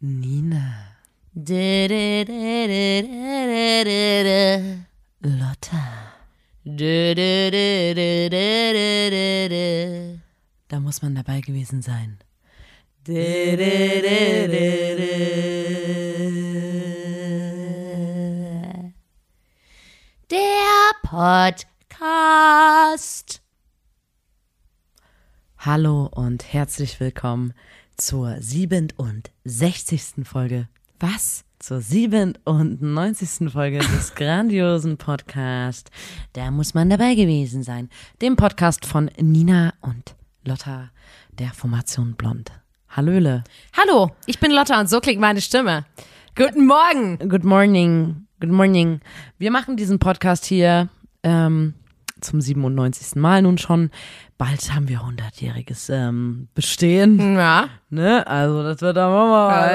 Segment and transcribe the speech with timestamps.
[0.00, 0.96] Nina.
[5.20, 6.12] Lotta,
[10.66, 12.18] Da, muss man dabei gewesen sein.
[20.28, 21.84] Der Podcast.
[25.66, 27.54] Hallo und herzlich willkommen
[27.96, 29.32] zur 67.
[30.24, 30.68] Folge.
[31.00, 31.46] Was?
[31.58, 33.50] Zur 97.
[33.50, 35.90] Folge des grandiosen Podcasts.
[36.34, 37.88] Da muss man dabei gewesen sein.
[38.20, 40.90] Dem Podcast von Nina und Lotta
[41.38, 42.52] der Formation Blond.
[42.90, 43.42] Hallöle.
[43.74, 45.86] Hallo, ich bin Lotta und so klingt meine Stimme.
[46.36, 47.18] Guten Morgen.
[47.26, 48.26] Good morning.
[48.38, 49.00] Good morning.
[49.38, 50.90] Wir machen diesen Podcast hier
[51.22, 51.72] ähm,
[52.20, 53.16] zum 97.
[53.16, 53.90] Mal nun schon.
[54.38, 57.36] Bald haben wir 100-jähriges ähm, Bestehen.
[57.36, 57.68] Ja.
[57.90, 58.26] Ne?
[58.26, 59.70] Also das wird aber mal.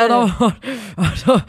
[0.00, 0.56] Wird aber,
[0.96, 1.42] also,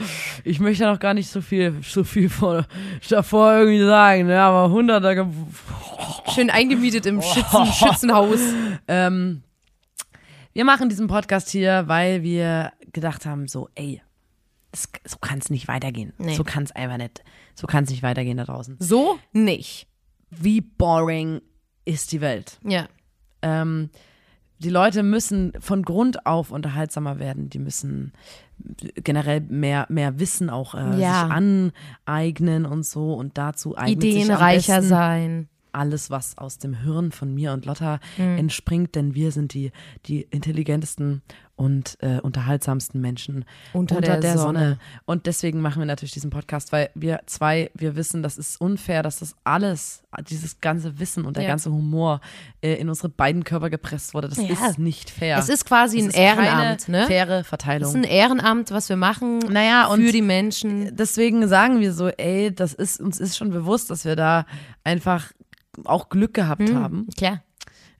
[0.43, 2.65] ich möchte ja noch gar nicht so viel, so viel vor,
[3.09, 4.41] davor irgendwie sagen, ne?
[4.41, 5.15] Aber 100er.
[5.15, 5.25] Ge
[6.33, 8.39] Schön eingemietet im Schützen, Schützenhaus.
[8.87, 9.43] ähm,
[10.53, 14.01] wir machen diesen Podcast hier, weil wir gedacht haben, so, ey,
[14.71, 16.13] das, so kann es nicht weitergehen.
[16.17, 16.35] Nee.
[16.35, 17.23] So kann es einfach nicht.
[17.55, 18.75] So kann es nicht weitergehen da draußen.
[18.79, 19.87] So nicht.
[20.29, 21.41] Wie boring
[21.85, 22.59] ist die Welt?
[22.63, 22.87] Ja.
[23.41, 23.89] Ähm,
[24.59, 27.49] die Leute müssen von Grund auf unterhaltsamer werden.
[27.49, 28.13] Die müssen
[29.03, 31.23] generell mehr, mehr Wissen auch äh, Ja.
[31.23, 31.71] sich
[32.05, 33.13] aneignen und so.
[33.13, 35.49] Und dazu eignet Ideenreicher sein.
[35.71, 38.37] alles, was aus dem Hirn von mir und Lotta Mhm.
[38.37, 39.71] entspringt, denn wir sind die,
[40.05, 41.21] die intelligentesten
[41.57, 44.77] und äh, unterhaltsamsten Menschen Unter der Sonne.
[45.05, 49.03] Und deswegen machen wir natürlich diesen Podcast, weil wir zwei, wir wissen, das ist unfair,
[49.03, 51.49] dass das alles, dieses ganze Wissen und der Ja.
[51.49, 52.19] ganze Humor
[52.61, 54.27] äh, in unsere beiden Körper gepresst wurde.
[54.27, 54.67] Das Ja.
[54.67, 55.37] ist nicht fair.
[55.37, 57.05] Es ist quasi Es ein ist Ehrenamt, ne?
[57.07, 57.89] Faire Verteilung.
[57.89, 60.95] ist ein Ehrenamt, was wir machen Naja, für die Menschen.
[60.95, 64.45] deswegen sagen wir so, ey, das ist, uns ist schon bewusst, dass wir da
[64.83, 65.31] einfach
[65.85, 66.75] auch Glück gehabt Hm.
[66.75, 67.07] haben.
[67.17, 67.41] Klar.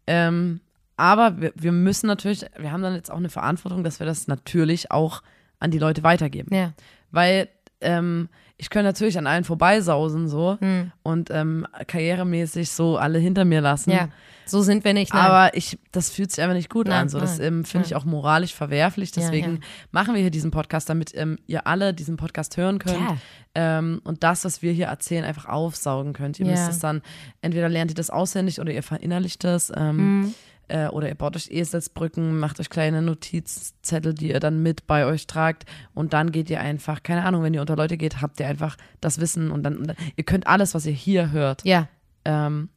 [0.08, 0.60] Ähm,
[0.98, 4.28] aber wir, wir müssen natürlich, wir haben dann jetzt auch eine Verantwortung, dass wir das
[4.28, 5.22] natürlich auch
[5.60, 6.54] an die Leute weitergeben.
[6.56, 6.74] Ja.
[7.12, 7.48] Weil
[7.82, 10.92] ähm, ich könnte natürlich an allen vorbeisausen so Hm.
[11.04, 13.92] und ähm, karrieremäßig so alle hinter mir lassen.
[13.92, 14.08] Ja.
[14.46, 15.14] So sind wir nicht.
[15.14, 15.26] Nein.
[15.26, 17.10] Aber ich, das fühlt sich einfach nicht gut Nein, an.
[17.10, 19.10] So, das ähm, finde ich auch moralisch verwerflich.
[19.16, 19.60] Ja, Deswegen ja.
[19.92, 23.18] machen wir hier diesen Podcast, damit ähm, ihr alle diesen Podcast hören könnt Klar.
[23.56, 26.40] ähm, und das, was wir hier erzählen, einfach aufsaugen könnt.
[26.40, 26.52] Ihr Ja.
[26.52, 27.02] müsst es dann,
[27.42, 29.72] entweder lernt ihr das auswendig oder ihr verinnerlicht das.
[29.76, 30.34] Ähm, Mhm.
[30.68, 35.06] Äh, oder ihr baut euch Eselsbrücken, macht euch kleine Notizzettel, die ihr dann mit bei
[35.06, 38.40] euch tragt und dann geht ihr einfach, keine Ahnung, wenn ihr unter Leute geht, habt
[38.40, 41.64] ihr einfach das Wissen und dann, und dann ihr könnt alles, was ihr hier hört,
[41.66, 41.88] ja.
[42.26, 42.70] ähm,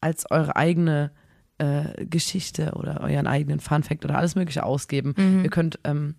[0.00, 1.12] als eure eigene
[1.58, 5.14] äh, Geschichte oder euren eigenen Funfact oder alles Mögliche ausgeben.
[5.16, 5.44] Mhm.
[5.44, 6.16] Ihr könnt ähm,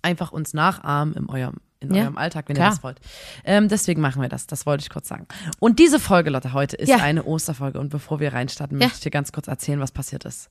[0.00, 2.68] einfach uns nachahmen in eurem, in Ja, eurem Alltag, wenn klar.
[2.68, 3.00] ihr das wollt.
[3.44, 4.46] Ähm, deswegen machen wir das.
[4.46, 5.26] Das wollte ich kurz sagen.
[5.58, 6.96] Und diese Folge, Lotte, heute ist Ja.
[6.98, 7.78] eine Osterfolge.
[7.78, 8.86] Und bevor wir reinstarten, Ja.
[8.86, 10.50] möchte ich dir ganz kurz erzählen, was passiert ist.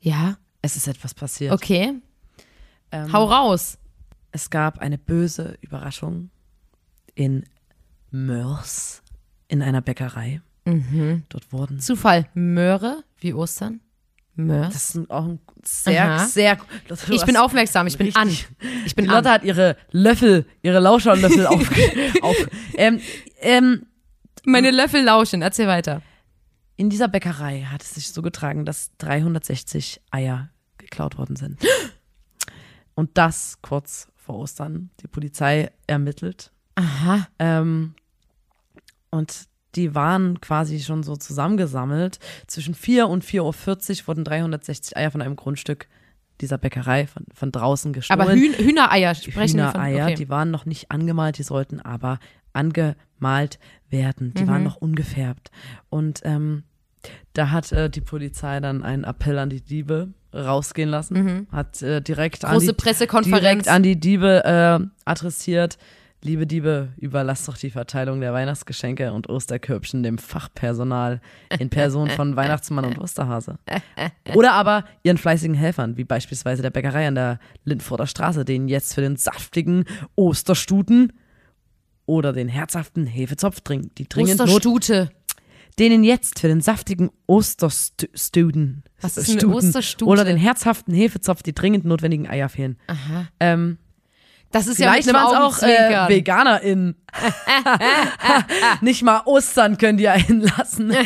[0.00, 0.36] Ja.
[0.60, 1.52] Es ist etwas passiert.
[1.52, 1.94] Okay.
[2.92, 3.78] Ähm, Hau raus.
[4.30, 6.30] Es gab eine böse Überraschung
[7.14, 7.44] in
[8.10, 9.02] Mörs
[9.48, 10.40] in einer Bäckerei.
[10.64, 11.24] Mhm.
[11.28, 12.28] Dort wurden Zufall.
[12.34, 13.80] Möhre wie Ostern.
[14.34, 14.72] Mörs.
[14.72, 16.26] Das ist auch ein sehr, Aha.
[16.26, 16.58] sehr.
[16.88, 17.86] Lotte, Ich bin aufmerksam.
[17.86, 18.28] Ich bin richtig- an.
[18.86, 19.34] Ich bin Die Lotte an.
[19.34, 21.70] hat ihre Löffel, ihre Lauscherlöffel auf.
[22.22, 22.36] auf
[22.74, 23.00] ähm,
[23.40, 23.86] ähm,
[24.44, 25.42] Meine Löffel lauschen.
[25.42, 26.02] Erzähl weiter.
[26.76, 31.60] in dieser Bäckerei hat es sich so getragen, dass 360 Eier geklaut worden sind.
[32.94, 34.90] Und das kurz vor Ostern.
[35.02, 36.50] Die Polizei ermittelt.
[36.74, 37.26] Aha.
[37.38, 37.94] Ähm,
[39.10, 42.18] und die waren quasi schon so zusammengesammelt.
[42.46, 45.88] Zwischen 4 und 4.40 Uhr wurden 360 Eier von einem Grundstück
[46.40, 48.20] dieser Bäckerei von, von draußen gestohlen.
[48.20, 50.12] Aber Hühn Hühnereier sprechen wir Hühnereier, von.
[50.12, 50.14] Okay.
[50.16, 52.18] die waren noch nicht angemalt, die sollten aber
[52.52, 53.58] angemalt
[53.90, 54.28] werden.
[54.28, 54.34] Mhm.
[54.34, 55.50] Die waren noch ungefärbt.
[55.88, 56.64] Und ähm,
[57.32, 62.00] da hat äh, die Polizei dann einen Appell an die Diebe rausgehen lassen, hat äh,
[62.00, 62.54] direkt, an Mhm.
[62.58, 63.40] Große die, Pressekonferenz.
[63.42, 65.78] direkt an die Diebe äh, adressiert.
[66.24, 71.20] Liebe Diebe, überlasst doch die Verteilung der Weihnachtsgeschenke und Osterkörbchen dem Fachpersonal
[71.58, 73.58] in Person von Weihnachtsmann und Osterhase.
[74.32, 78.94] Oder aber ihren fleißigen Helfern, wie beispielsweise der Bäckerei an der Lindforder Straße, denen jetzt
[78.94, 79.84] für den saftigen
[80.14, 81.12] Osterstuten
[82.06, 85.10] oder den herzhaften Hefezopf dringend, die dringend Not, Osterstute.
[85.80, 90.08] denen jetzt für den saftigen Osterstuden Was ist eine Osterstute?
[90.08, 92.76] oder den herzhaften Hefezopf die dringend notwendigen Eier fehlen.
[92.86, 93.26] Aha.
[93.40, 93.78] Ähm,
[94.52, 96.08] Das ist ja Vielleicht mit einem waren es auch äh.
[96.08, 96.94] VeganerInnen.
[98.82, 100.92] Nicht mal Ostern können die einen lassen.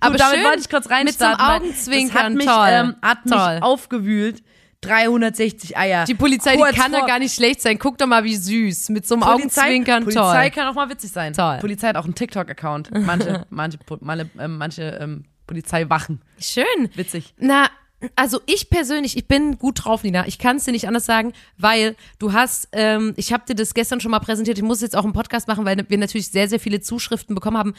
[0.00, 2.96] Aber damit schön, wollte ich kurz mit so einem Augenzwinkern, das hat mich, toll, ähm,
[3.02, 3.58] hat mich toll.
[3.60, 4.42] aufgewühlt.
[4.84, 6.04] 360 Eier.
[6.04, 7.78] Die Polizei, Kurz die kann da gar nicht schlecht sein.
[7.78, 8.90] Guck doch mal, wie süß.
[8.90, 10.50] Mit so einem Polizei, Augenzwinkern, Polizei toll.
[10.50, 11.32] kann auch mal witzig sein.
[11.32, 11.58] Toll.
[11.60, 12.90] Polizei hat auch einen TikTok-Account.
[12.92, 16.20] Manche, manche, meine, ähm, manche ähm, Polizeiwachen.
[16.38, 16.64] Schön.
[16.94, 17.34] Witzig.
[17.38, 17.68] Na,
[18.16, 20.26] also ich persönlich, ich bin gut drauf, Nina.
[20.26, 23.74] Ich kann es dir nicht anders sagen, weil du hast, ähm, ich habe dir das
[23.74, 26.48] gestern schon mal präsentiert, ich muss jetzt auch einen Podcast machen, weil wir natürlich sehr,
[26.48, 27.74] sehr viele Zuschriften bekommen haben.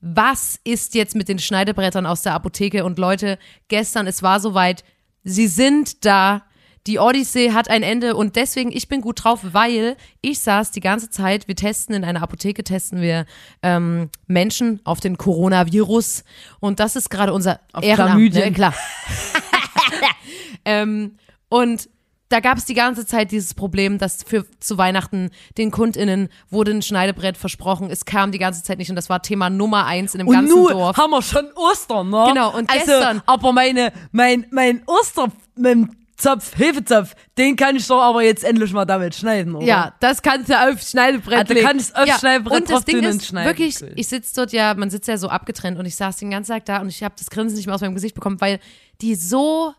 [0.00, 2.84] Was ist jetzt mit den Schneidebrettern aus der Apotheke?
[2.84, 3.38] Und Leute,
[3.68, 4.84] gestern, es war soweit,
[5.24, 6.42] sie sind da.
[6.86, 10.80] Die Odyssee hat ein Ende und deswegen, ich bin gut drauf, weil ich saß die
[10.80, 13.26] ganze Zeit, wir testen in einer Apotheke, testen wir
[13.62, 16.24] ähm, Menschen auf den Coronavirus
[16.58, 18.52] und das ist gerade unser Auf Ehrenamt, ne?
[18.52, 18.74] klar.
[20.64, 21.16] ähm,
[21.48, 21.88] und
[22.28, 26.70] da gab es die ganze Zeit dieses Problem, dass für zu Weihnachten den KundInnen wurde
[26.70, 27.90] ein Schneidebrett versprochen.
[27.90, 30.34] Es kam die ganze Zeit nicht und das war Thema Nummer eins in dem Und
[30.34, 30.96] ganzen nun Dorf.
[30.96, 32.26] haben wir schon Ostern, ne?
[32.28, 37.86] Genau, und also, gestern- Aber meine, mein, mein Oster, mein Zopf, Hefezopf, den kann ich
[37.86, 39.64] doch aber jetzt endlich mal damit schneiden, oder?
[39.64, 41.66] Ja, das kannst du auf Schneidebrett du legen.
[41.66, 43.48] kannst auf Schneidebrett Und das Ding und ist schneiden.
[43.48, 46.52] wirklich, ich sitze dort ja, man sitzt ja so abgetrennt und ich saß den ganzen
[46.52, 48.60] Tag da und ich habe das Grinsen nicht mehr aus meinem Gesicht bekommen, weil
[49.00, 49.74] die so,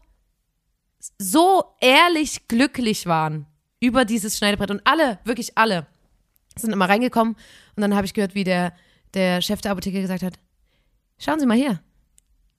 [1.20, 3.46] so ehrlich glücklich waren
[3.80, 5.86] über dieses Schneidebrett und alle, wirklich alle,
[6.56, 7.36] sind immer reingekommen
[7.76, 8.74] und dann habe ich gehört, wie der,
[9.14, 10.34] der Chef der Apotheke gesagt hat,
[11.20, 11.80] schauen Sie mal hier,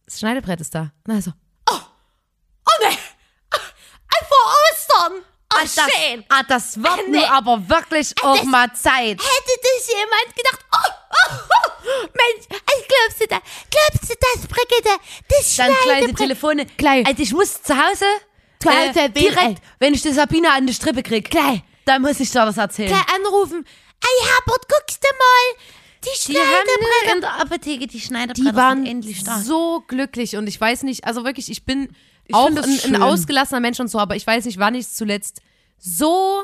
[0.05, 0.93] das Schneidebrett ist da.
[1.05, 1.33] Dann so,
[1.69, 2.97] oh, oh ne,
[5.11, 5.21] oh
[5.55, 6.25] Ah, das, schön.
[6.31, 7.19] ah, das wird Nee.
[7.19, 9.21] mir aber wirklich auch das- mal Zeit.
[9.21, 13.39] Hätte das jemand gedacht, oh, oh, oh, Mensch, also glaubst du da,
[13.71, 14.97] glaubst du das, Brigitte,
[15.29, 16.65] das Dann kleine Telefone.
[16.79, 17.07] Gleich.
[17.07, 18.07] Also ich muss zu Hause,
[18.65, 19.55] Hause äh, direkt, ey?
[19.79, 21.61] wenn ich die Sabine an die Strippe krieg, Gleich.
[21.85, 22.89] dann muss ich dir das erzählen.
[22.89, 23.67] Gleich anrufen,
[24.01, 25.67] ey Herbert, guckst du mal,
[26.03, 27.15] die Die Schneidebrett.
[27.15, 29.39] in der Apotheke die Schneiderbretter Die waren endlich da.
[29.39, 31.95] so glücklich und ich weiß nicht, also wirklich, ich bin
[32.33, 34.87] Ich auch ein, das ein ausgelassener Mensch und so, aber ich weiß nicht, wann ich
[34.87, 35.41] es zuletzt
[35.79, 36.43] so,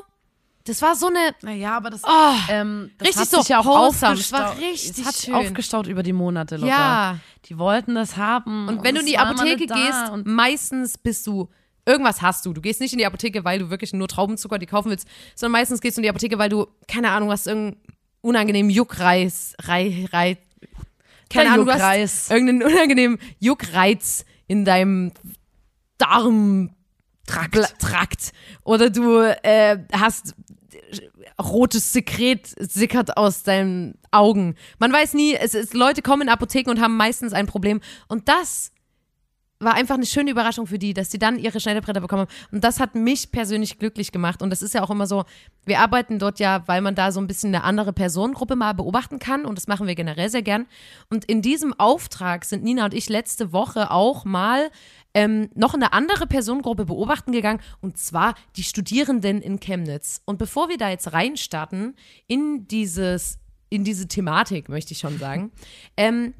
[0.64, 3.61] das war so eine, Naja, aber das, Oh, ähm, das richtig hat so sich ja
[3.61, 4.14] auch wholesome.
[4.14, 4.70] Es war aufgestaut.
[4.70, 5.35] richtig hat schön.
[5.35, 6.69] aufgestaut über die Monate, Lotta.
[6.69, 7.19] Ja.
[7.46, 8.69] Die wollten das haben.
[8.69, 11.49] Und wenn du in die Apotheke gehst, und meistens bist du,
[11.87, 12.52] irgendwas hast du.
[12.52, 15.52] Du gehst nicht in die Apotheke, weil du wirklich nur Traubenzucker die kaufen willst, sondern
[15.52, 17.81] meistens gehst du in die Apotheke, weil du, keine Ahnung, hast irgendeinen
[18.20, 20.37] unangenehmen Juckreiz, Rei, Rei,
[21.31, 22.11] keine Der Ahnung, du Juckreiz.
[22.26, 25.12] hast irgendeinen unangenehmen Juckreiz in deinem
[25.99, 27.79] Darmtrakt.
[27.79, 28.33] Trakt.
[28.65, 30.35] Oder du äh, hast
[31.41, 34.56] rotes Sekret sickert aus deinen Augen.
[34.79, 37.81] Man weiß nie, es ist, Leute kommen in Apotheken und haben meistens ein Problem.
[38.09, 38.73] Und das
[39.61, 42.31] war einfach eine schöne Überraschung für die, dass sie dann ihre Schneidebretter bekommen haben.
[42.53, 44.41] Und das hat mich persönlich glücklich gemacht.
[44.41, 45.25] Und das ist ja auch immer so,
[45.65, 49.19] wir arbeiten dort ja, weil man da so ein bisschen eine andere Personengruppe mal beobachten
[49.19, 49.45] kann.
[49.45, 50.67] Und das machen wir generell sehr gern.
[51.11, 54.71] Und in diesem Auftrag sind Nina und ich letzte Woche auch mal
[55.15, 57.61] ähm, noch eine andere Personengruppe beobachten gegangen.
[57.81, 60.23] Und zwar die Studierenden in Chemnitz.
[60.25, 61.97] Und bevor wir da jetzt reinstarten
[62.27, 63.39] in dieses,
[63.69, 65.53] in diese Thematik, möchte ich schon sagen,
[65.97, 66.35] ähm,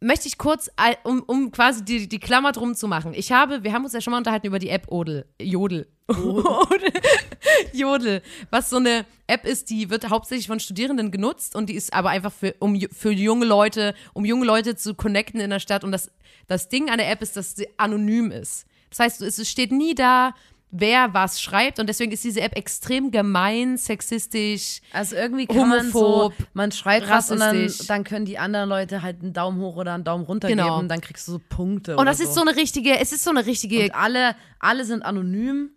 [0.00, 0.70] möchte ich kurz,
[1.04, 3.12] um, um quasi die, die Klammer drum zu machen.
[3.14, 5.26] Ich habe, wir haben uns ja schon mal unterhalten über die App Odel.
[5.40, 5.88] Jodel.
[6.08, 6.92] Odel.
[7.72, 8.22] Jodel.
[8.50, 12.10] Was so eine App ist, die wird hauptsächlich von Studierenden genutzt und die ist aber
[12.10, 15.84] einfach für, um, für junge Leute, um junge Leute zu connecten in der Stadt.
[15.84, 16.10] Und das,
[16.46, 18.66] das Ding an der App ist, dass sie anonym ist.
[18.90, 20.34] Das heißt, es steht nie da,
[20.70, 24.80] wer was schreibt und deswegen ist diese App extrem gemein, sexistisch.
[24.92, 27.86] Also irgendwie kann man so, Homophob, man schreit was und dann, rassistisch.
[27.86, 30.76] dann können die anderen Leute halt einen Daumen hoch oder einen Daumen runter Genau.
[30.76, 31.96] geben, dann kriegst du so Punkte.
[31.96, 35.02] Und das ist so eine richtige, es ist so eine richtige, Und alle, alle sind
[35.02, 35.70] anonym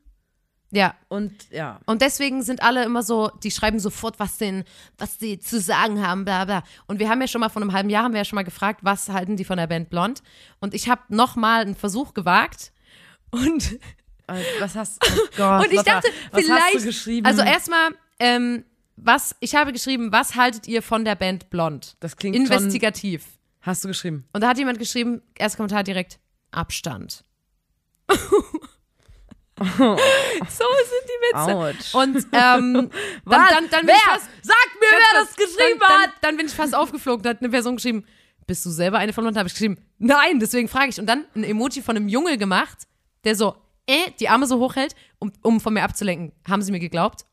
[0.74, 1.81] ja, und ja.
[1.86, 4.63] Und deswegen sind alle immer so, die schreiben sofort, was denn,
[4.98, 6.63] was sie zu sagen haben, bla bla.
[6.88, 8.43] Und wir haben ja schon mal vor einem halben Jahr haben wir ja schon mal
[8.43, 10.24] gefragt, was halten die von der Band Blond?
[10.62, 12.71] Und ich habe noch mal einen Versuch gewagt
[13.31, 13.79] und
[14.59, 17.25] Was hast oh Gott, und ich Lotta, dachte, was vielleicht, hast du geschrieben?
[17.25, 21.95] also erstmal, ähm, was ich habe geschrieben, was haltet ihr von der Band Blond?
[22.00, 23.25] Das klingt schon- investigativ.
[23.61, 24.25] hast du geschrieben.
[24.33, 26.19] Und da hat jemand geschrieben, erster Kommentar direkt,
[26.51, 27.23] Abstand.
[29.61, 31.55] so sind die Witze.
[31.55, 31.93] Autsch.
[31.95, 32.89] Und ähm,
[33.25, 36.05] dann, dann, dann bin ich fast, Sag mir, wer das geschrieben dann, hat.
[36.05, 37.23] Dann, dann bin ich fast aufgeflogen.
[37.23, 38.05] Da hat eine Person geschrieben,
[38.47, 39.35] bist du selber eine von uns?
[39.35, 41.00] Da habe ich geschrieben, nein, deswegen frage ich.
[41.00, 42.88] Und dann ein Emoji von einem Junge gemacht,
[43.23, 43.55] der so,
[43.91, 46.31] äh, die Arme so hochhält, um, um von mir abzulenken.
[46.50, 47.25] Haben sie mir geglaubt?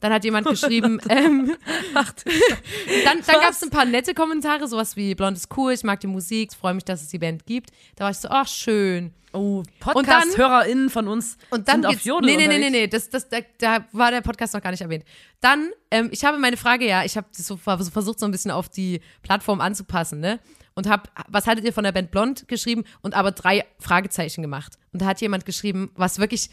[0.00, 1.56] Dann hat jemand geschrieben, ähm,
[1.94, 2.12] Ach,
[3.04, 6.00] dann, dann gab es ein paar nette Kommentare, sowas wie Blond ist cool, ich mag
[6.00, 7.70] die Musik, freue mich, dass es die Band gibt.
[7.96, 9.14] Da war ich so, ach schön.
[9.32, 13.08] oh, Podcast-HörerInnen von uns Und dann sind auf Jodel Nee, nee, nee, nee, nee, das,
[13.08, 15.04] das, da, da war der Podcast noch gar nicht erwähnt.
[15.40, 18.50] Dann, ähm, ich habe meine Frage ja, ich habe so ver- versucht, so ein bisschen
[18.50, 20.40] auf die Plattform anzupassen, ne?
[20.76, 24.78] Und habe, was haltet ihr von der Band Blond geschrieben und aber drei Fragezeichen gemacht.
[24.92, 26.50] Und da hat jemand geschrieben, was wirklich,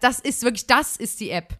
[0.00, 1.58] das ist wirklich, das ist die App.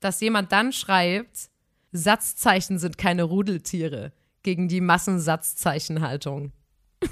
[0.00, 1.48] Dass jemand dann schreibt,
[1.92, 4.12] Satzzeichen sind keine Rudeltiere
[4.42, 6.52] gegen die Massensatzzeichenhaltung.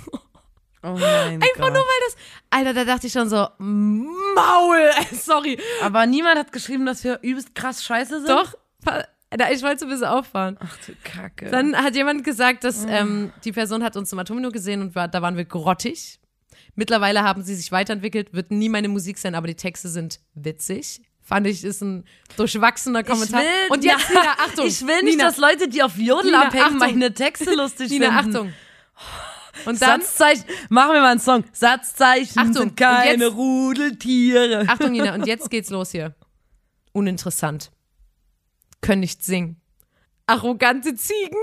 [0.85, 1.73] Oh mein Einfach Gott.
[1.73, 2.17] nur weil das,
[2.51, 5.57] Alter, da dachte ich schon so, Maul, sorry.
[5.81, 8.29] Aber niemand hat geschrieben, dass wir übelst krass scheiße sind.
[8.29, 8.55] Doch,
[9.53, 10.57] ich wollte so ein bisschen auffahren.
[10.61, 11.51] Ach du Kacke.
[11.51, 15.09] Dann hat jemand gesagt, dass ähm, die Person hat uns im Atomino gesehen und war,
[15.09, 16.19] da waren wir grottig.
[16.75, 21.03] Mittlerweile haben sie sich weiterentwickelt, wird nie meine Musik sein, aber die Texte sind witzig.
[21.21, 22.05] Fand ich, ist ein
[22.37, 23.43] durchwachsener Kommentar.
[23.43, 24.67] Ich will, und jetzt, Na, Nina, Achtung.
[24.67, 26.79] Ich will nicht, Nina, dass Leute, die auf Jodel Nina, abhängen, Achtung.
[26.79, 28.37] meine Texte lustig Nina, finden.
[28.37, 28.53] Achtung.
[29.67, 31.45] Und dann, Satzzeichen, machen wir mal einen Song.
[31.53, 34.65] Satzzeichen Achtung, sind keine jetzt- Rudeltiere.
[34.67, 36.15] Achtung, Nina, und jetzt geht's los hier.
[36.93, 37.71] Uninteressant.
[38.83, 39.59] Können nicht singen.
[40.27, 41.39] Arrogante Ziegen.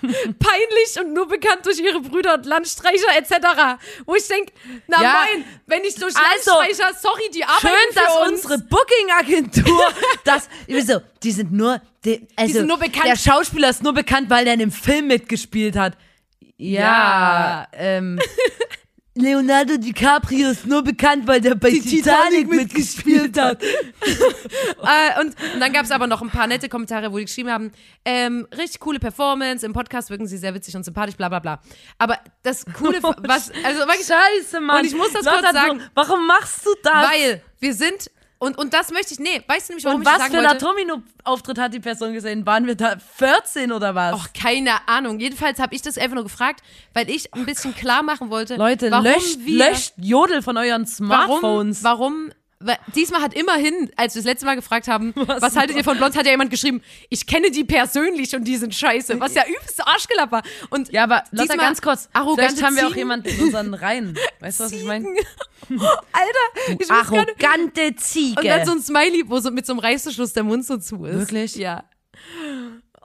[0.02, 3.78] Peinlich und nur bekannt durch ihre Brüder und Landstreicher etc.
[4.04, 4.52] Wo ich denke,
[4.88, 5.24] na Ja.
[5.32, 8.44] moin, wenn ich durch Also, Landstreicher, sorry, die arbeiten Schön, für dass uns.
[8.44, 9.86] unsere Booking-Agentur,
[10.24, 10.48] das,
[10.86, 14.44] so, die sind nur, die, also, sind nur bekannt- der Schauspieler ist nur bekannt, weil
[14.44, 15.96] der in dem Film mitgespielt hat.
[16.56, 18.18] Ja, ähm,
[19.14, 23.62] Leonardo DiCaprio ist nur bekannt, weil der bei Titanic, mitgespielt hat.
[24.82, 27.50] Äh, und, und dann gab es aber noch ein paar nette Kommentare, wo die geschrieben
[27.50, 27.70] haben,
[28.04, 31.60] ähm, richtig coole Performance, im Podcast wirken sie sehr witzig und sympathisch, bla bla bla.
[31.98, 34.80] Aber das Coole, was, also wirklich, Scheiße, Mann.
[34.80, 35.78] Und ich muss das Lotta, kurz sagen.
[35.78, 36.92] du- Warum machst du das?
[37.10, 38.10] weil wir sind,
[38.42, 40.38] und, und das möchte ich, nee, weißt du nämlich, warum Und ich was sagen für
[40.38, 40.50] wollte?
[40.50, 42.44] ein Atomino-Auftritt hat die Person gesehen?
[42.44, 44.14] Waren wir da 14 oder was?
[44.14, 45.20] Och, keine Ahnung.
[45.20, 46.60] Jedenfalls habe ich das einfach nur gefragt,
[46.92, 50.82] weil ich ein bisschen klar machen wollte, Leute, warum löscht, wir, löscht Jodel von euren
[50.82, 51.84] warum, Smartphones.
[51.84, 52.34] warum, weil
[52.94, 55.96] diesmal hat immerhin, als wir das letzte Mal gefragt haben, was, Was haltet ihr von
[55.96, 59.44] Blond, hat ja jemand geschrieben, ich kenne die persönlich und die sind scheiße, was ja
[59.48, 60.42] übelst Arschgelapper.
[60.70, 62.08] Und Ja, aber Lotta, diesmal ganz kurz.
[62.34, 64.18] Vielleicht haben wir auch jemanden in unseren Reihen.
[64.40, 65.06] Weißt du, was ich meine?
[65.68, 66.90] Alter, ich.
[66.90, 68.40] Arrogante Ziege.
[68.40, 71.04] Und dann so ein Smiley, wo so mit so einem Reißverschluss der Mund so zu
[71.04, 71.18] ist.
[71.18, 71.54] Wirklich?
[71.56, 71.84] Ja.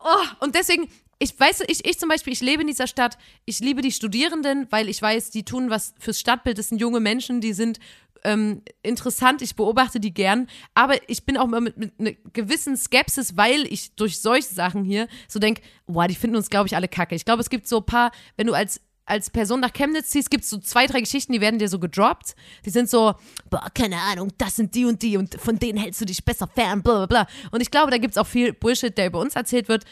[0.03, 3.59] Oh, und deswegen, ich weiß, ich, ich zum Beispiel, ich lebe in dieser Stadt, ich
[3.59, 7.41] liebe die Studierenden, weil ich weiß, die tun was fürs Stadtbild, das sind junge Menschen,
[7.41, 7.79] die sind
[8.23, 12.77] ähm, interessant, ich beobachte die gern, aber ich bin auch immer mit, mit einer gewissen
[12.77, 16.75] Skepsis, weil ich durch solche Sachen hier so denke, boah, die finden uns, glaube ich,
[16.75, 17.15] alle kacke.
[17.15, 20.29] Ich glaube, es gibt so ein paar, wenn du als als Person nach Chemnitz ziehst,
[20.29, 22.35] gibt es so zwei, drei Geschichten, die werden dir so gedroppt.
[22.65, 23.15] Die sind so,
[23.49, 26.45] boah, keine Ahnung, das sind die und die und von denen hältst du dich besser
[26.47, 27.27] fern, bla bla bla.
[27.51, 29.85] Und ich glaube, da gibt es auch viel Bullshit, der über uns erzählt wird,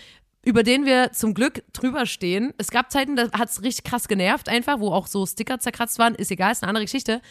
[0.44, 2.54] über den wir zum Glück drüber stehen.
[2.58, 5.98] Es gab Zeiten, da hat es richtig krass genervt, einfach, wo auch so Sticker zerkratzt
[5.98, 7.22] waren, ist egal, ist eine andere Geschichte.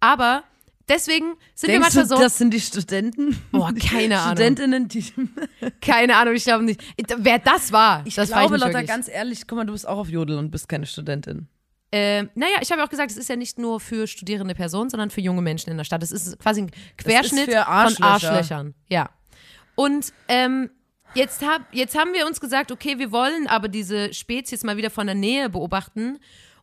[0.00, 0.44] Aber
[0.88, 2.22] deswegen sind wir Denkst manchmal du, so.
[2.22, 3.38] das sind die Studenten?
[3.50, 4.36] Boah, keine Ahnung.
[4.36, 5.04] Studentinnen, die.
[5.80, 6.82] Keine Ahnung, ich glaube nicht.
[7.16, 8.88] Wer das war, Ich das glaube, Lotta, wirklich.
[8.88, 11.48] ganz ehrlich, guck mal, du bist auch auf Jodel und bist keine Studentin.
[11.90, 14.90] Ähm, naja, ich habe ja auch gesagt, es ist ja nicht nur für studierende Personen,
[14.90, 16.02] sondern für junge Menschen in der Stadt.
[16.02, 18.04] Es ist quasi ein Querschnitt für von Arschlöcher.
[18.04, 18.74] Arschlöchern.
[18.88, 19.08] Ja.
[19.74, 20.70] Und ähm,
[21.14, 24.90] jetzt, hab, jetzt haben wir uns gesagt, okay, wir wollen aber diese Spezies mal wieder
[24.90, 26.18] von der Nähe beobachten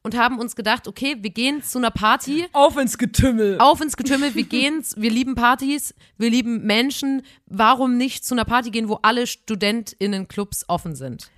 [0.05, 3.57] und haben uns gedacht, okay, wir gehen zu einer Party, Auf ins Getümmel.
[3.57, 7.23] auf ins Getümmel, wir gehen, wir lieben Partys, wir lieben Menschen.
[7.47, 11.31] Warum nicht zu einer Party gehen, wo alle StudentInnen-Clubs offen sind?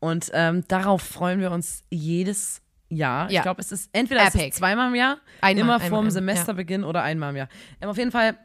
[0.00, 2.60] Und ähm, darauf freuen wir uns jedes
[2.90, 3.30] Jahr.
[3.30, 3.38] Ja.
[3.38, 6.10] Ich glaube, es ist entweder es ist zweimal im Jahr, Einmal, immer einmal, vorm einmal,
[6.10, 7.48] Semesterbeginn oder einmal im Jahr.
[7.80, 8.36] Ähm, auf jeden Fall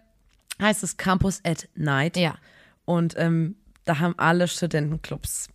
[0.62, 2.16] heißt es Campus at Night.
[2.16, 2.36] Ja.
[2.86, 5.50] Und ähm, da haben alle Studentenclubs,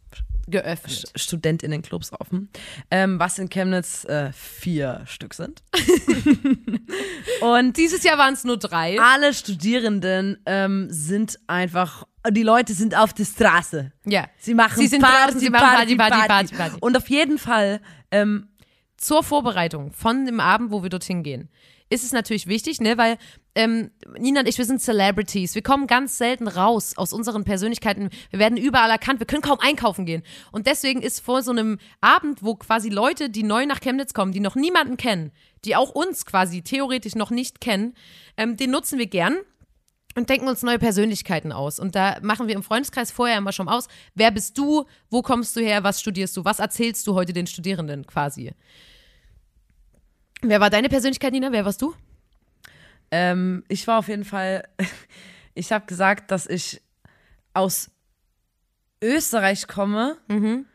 [0.51, 1.13] Geöffnet.
[1.15, 2.51] Studentinnеnclubs offen,
[2.91, 5.63] ähm, was in Chemnitz äh, vier Stück sind.
[7.41, 8.99] Und Dieses Jahr waren es nur drei.
[9.01, 13.93] alle Studierenden ähm, sind einfach, die Leute sind auf der Straße.
[14.05, 14.29] Ja.
[14.39, 16.77] Sie machen Sie sind Party, draußen, sie machen Party, Party, Party, Party.
[16.81, 17.81] Und auf jeden Fall
[18.11, 18.49] ähm,
[18.97, 21.49] zur Vorbereitung von dem Abend, wo wir dorthin gehen,
[21.89, 23.17] ist es natürlich wichtig, ne, weil
[23.55, 25.55] ähm, Nina und ich, wir sind Celebrities.
[25.55, 28.11] Wir kommen ganz selten raus aus unseren Persönlichkeiten.
[28.31, 29.19] Wir werden überall erkannt.
[29.19, 30.23] Wir können kaum einkaufen gehen.
[30.53, 34.33] Und deswegen ist vor so einem Abend, wo quasi Leute, die neu nach Chemnitz kommen,
[34.33, 35.33] die noch niemanden kennen,
[35.65, 37.95] die auch uns quasi theoretisch noch nicht kennen,
[38.37, 39.37] ähm, den nutzen wir gern
[40.15, 41.81] und denken uns neue Persönlichkeiten aus.
[41.81, 45.57] Und da machen wir im Freundeskreis vorher immer schon aus, wer bist du, wo kommst
[45.57, 48.53] du her, was studierst du, was erzählst du heute den Studierenden quasi.
[50.43, 51.53] Wer war deine Persönlichkeit, Nina?
[51.53, 51.95] Wer warst du?
[53.11, 54.69] Ähm, ich war auf jeden Fall,
[55.55, 56.81] ich habe gesagt, dass ich
[57.55, 57.91] aus
[59.03, 60.67] Österreich komme, Mhm.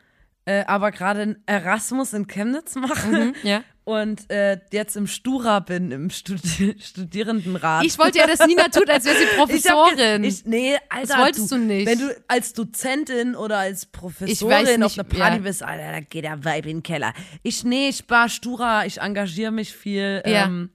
[0.44, 3.62] äh, aber gerade einen Erasmus in Chemnitz mache Mhm, ja.
[3.84, 7.84] und äh, jetzt im Stura bin, im Studi Studierendenrat.
[7.84, 10.22] Ich wollte ja, dass Nina tut, als wäre sie Ich Professorin.
[10.22, 11.86] ge- Ich, nee, Alter, Das wolltest du nicht.
[11.86, 15.42] Wenn du als Dozentin oder als Ich Professorin auf einer Party ja.
[15.42, 17.12] bist, Alter, da geht der Vibe in den Keller.
[17.44, 20.20] Ich, nee, ich war Stura, ich engagiere mich viel.
[20.26, 20.46] Ja.
[20.46, 20.70] Ähm,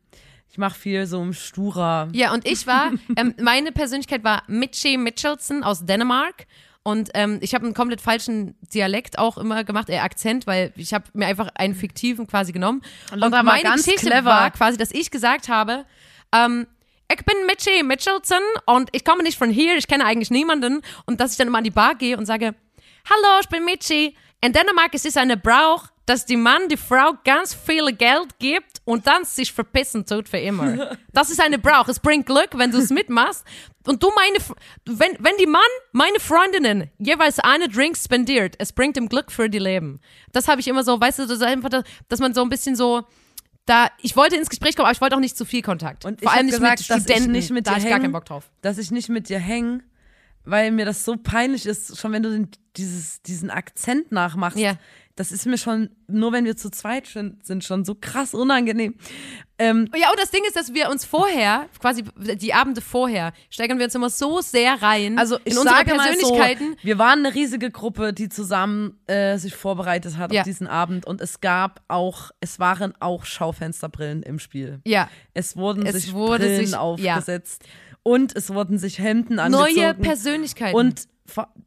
[0.52, 2.10] ich mache viel so im Stura.
[2.12, 6.46] Ja, und ich war, ähm, meine Persönlichkeit war Mitchie Mitchelson aus Dänemark.
[6.84, 10.94] Und ähm, ich habe einen komplett falschen Dialekt auch immer gemacht, äh, Akzent, weil ich
[10.94, 12.82] habe mir einfach einen fiktiven quasi genommen.
[13.14, 14.30] Und, war meine ganz Geschichte clever.
[14.30, 15.86] war quasi, dass ich gesagt habe,
[16.34, 16.68] ähm,
[17.10, 20.82] ich bin Mitchie Mitchelson und ich komme nicht von hier, ich kenne eigentlich niemanden.
[21.06, 22.56] Und dass ich dann immer an die Bar gehe und sage,
[23.10, 24.18] hallo, ich bin Mitchie.
[24.42, 28.81] In Dänemark ist es eine Brauch, dass die Mann die Frau ganz viel Geld gibt
[28.92, 30.98] und dann sich verpissen tut für immer.
[31.14, 31.88] Das ist eine Brauch.
[31.88, 33.46] Es bringt Glück, wenn du es mitmachst.
[33.88, 34.38] Und du meine,
[34.86, 39.50] wenn, wenn die Mann meine Freundinnen jeweils eine Drink spendiert, es bringt ihm Glück für
[39.50, 40.00] die Leben.
[40.32, 41.70] Das habe ich immer so, weißt du, das einfach,
[42.10, 43.04] dass man so ein bisschen so,
[43.66, 46.06] da, ich wollte ins Gespräch kommen, aber ich wollte auch nicht zu viel Kontakt.
[46.06, 48.12] Und Vor allem nicht gesagt, mit dass ich Studenten, nicht mit da ich gar keinen
[48.12, 48.52] Bock drauf.
[48.62, 49.82] dass ich nicht mit dir hänge,
[50.44, 54.58] weil mir das so peinlich ist, schon wenn du den, dieses, diesen Akzent nachmachst.
[54.58, 54.76] Ja.
[55.22, 58.96] Das ist mir schon, nur wenn wir zu zweit sind, sind schon so krass unangenehm.
[59.60, 63.78] Ähm, Ja, und das Ding ist, dass wir uns vorher, quasi die Abende vorher, steigern
[63.78, 66.76] wir uns immer so sehr rein also ich in unsere sage mal so, Persönlichkeiten.
[66.82, 70.42] wir waren eine riesige Gruppe, die zusammen äh, sich vorbereitet hat Ja.
[70.42, 74.82] auf diesen Abend und es gab auch, es waren auch Schaufensterbrillen im Spiel.
[74.88, 76.80] ja, Es wurden Es sich wurde Brillen sich- ja.
[76.80, 77.64] aufgesetzt
[78.02, 79.76] und es wurden sich Hemden angezogen.
[79.76, 80.76] neue Persönlichkeiten.
[80.76, 81.04] Und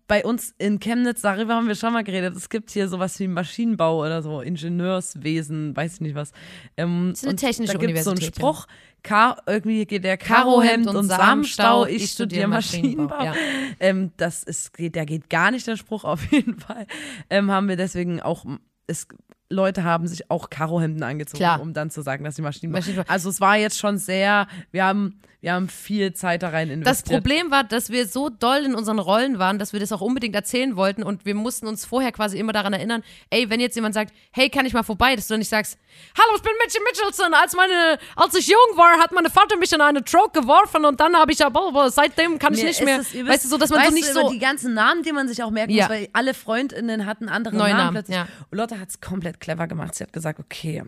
[0.07, 3.29] bei uns in Chemnitz, darüber haben wir schon mal geredet, es gibt hier sowas wie
[3.29, 6.33] Maschinenbau oder so, Ingenieurswesen, weiß ich nicht was.
[6.77, 8.67] Ähm, ist eine technische da gibt's so einen Spruch,
[9.03, 13.39] Kar irgendwie geht der Karohemd und und Samenstau, ich ich studiere Maschinenbau, Maschinenbau.
[13.79, 16.87] Ähm, das ist, geht, der geht gar nicht, der Spruch auf jeden Fall.
[17.29, 18.47] Ähm, haben wir deswegen auch,
[18.87, 19.07] es,
[19.51, 21.61] Leute haben sich auch Karohemden angezogen, Klar.
[21.61, 22.43] um dann zu sagen, dass sie.
[22.43, 22.81] Maschinenbau.
[23.07, 26.75] Also es war jetzt schon sehr, wir haben, wir haben viel Zeit da rein das
[26.77, 27.21] investiert.
[27.23, 30.35] Problem war, dass wir so doll in unseren Rollen waren, dass wir das auch unbedingt
[30.35, 33.95] erzählen wollten und wir mussten uns vorher quasi immer daran erinnern, ey, wenn jetzt jemand
[33.95, 35.79] sagt, hey, kann ich mal vorbei, dass du nicht sagst,
[36.19, 39.71] hallo, ich bin Mitchell Mitchelson, als meine, als ich jung war, hat meine Vater mich
[39.75, 42.83] in eine Truck geworfen und dann habe ich ja, blablabla, seitdem kann ich Mir nicht
[42.85, 45.29] mehr, übelst- weißt du, so, dass man so nicht so, die ganzen Namen, die man
[45.29, 45.85] sich auch merken Ja.
[45.85, 48.17] muss, weil alle Freundinnen hatten andere Neue Namen, Namen, plötzlich.
[48.17, 48.27] ja.
[48.51, 49.95] Und Lotte hat es komplett clever gemacht.
[49.95, 50.83] Sie hat gesagt, okay,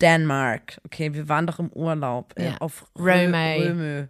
[0.00, 2.56] Dänemark, okay, wir waren doch im Urlaub äh, Ja.
[2.58, 3.36] auf Römö.
[3.36, 4.06] Rö- Römö.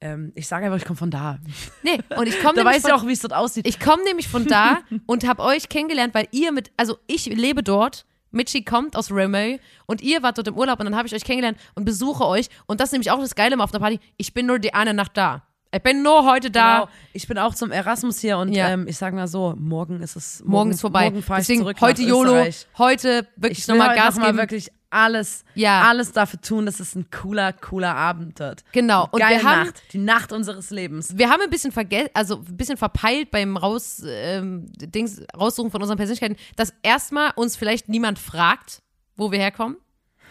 [0.00, 1.38] Ähm, ich sage einfach, ich komme von da.
[1.82, 3.66] nee, und ich komme Da von, du auch, wie es dort aussieht.
[3.66, 7.62] Ich komme nämlich von da und habe euch kennengelernt, weil ihr mit, also ich lebe
[7.62, 11.14] dort, Mitchi kommt aus Romeo und ihr wart dort im Urlaub und dann habe ich
[11.14, 12.48] euch kennengelernt und besuche euch.
[12.66, 14.00] Und das ist nämlich auch das Geile mal auf einer Party.
[14.16, 15.46] Ich bin nur die eine Nacht da.
[15.74, 16.76] Ich bin nur heute da.
[16.80, 16.88] Genau.
[17.12, 18.68] Ich bin auch zum Erasmus hier und Ja.
[18.70, 21.04] ähm, ich sage mal so, morgen ist es morgen, Morgen ist vorbei.
[21.10, 22.44] Morgen fahre ich Deswegen zurück heute YOLO,
[22.78, 24.38] heute wirklich nochmal Gas noch mal geben.
[24.38, 25.82] wirklich alles, Ja.
[25.88, 28.62] alles dafür tun, dass es ein cooler, cooler Abend wird.
[28.70, 29.08] Genau.
[29.10, 31.18] Und Geile wir haben, Nacht, die Nacht unseres Lebens.
[31.18, 35.82] wir haben ein bisschen vergessen, also ein bisschen verpeilt beim Raus, ähm, Dings, Raussuchen von
[35.82, 38.82] unseren Persönlichkeiten, dass erstmal uns vielleicht niemand fragt,
[39.16, 39.76] wo wir herkommen.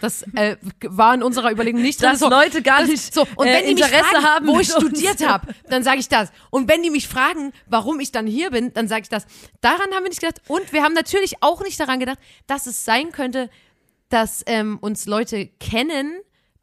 [0.04, 2.10] Das äh, war in unserer Überlegung nicht drin.
[2.12, 4.48] Dass So, Leute gar das- nicht so, und äh, wenn die mich Interesse fragen, haben,
[4.48, 6.30] wo ich studiert habe, dann sage ich das.
[6.50, 9.26] Und wenn die mich fragen, warum ich dann hier bin, dann sage ich das.
[9.62, 10.42] Daran haben wir nicht gedacht.
[10.48, 13.50] Und wir haben natürlich auch nicht daran gedacht, dass es sein könnte,
[14.10, 16.12] dass ähm, uns Leute kennen,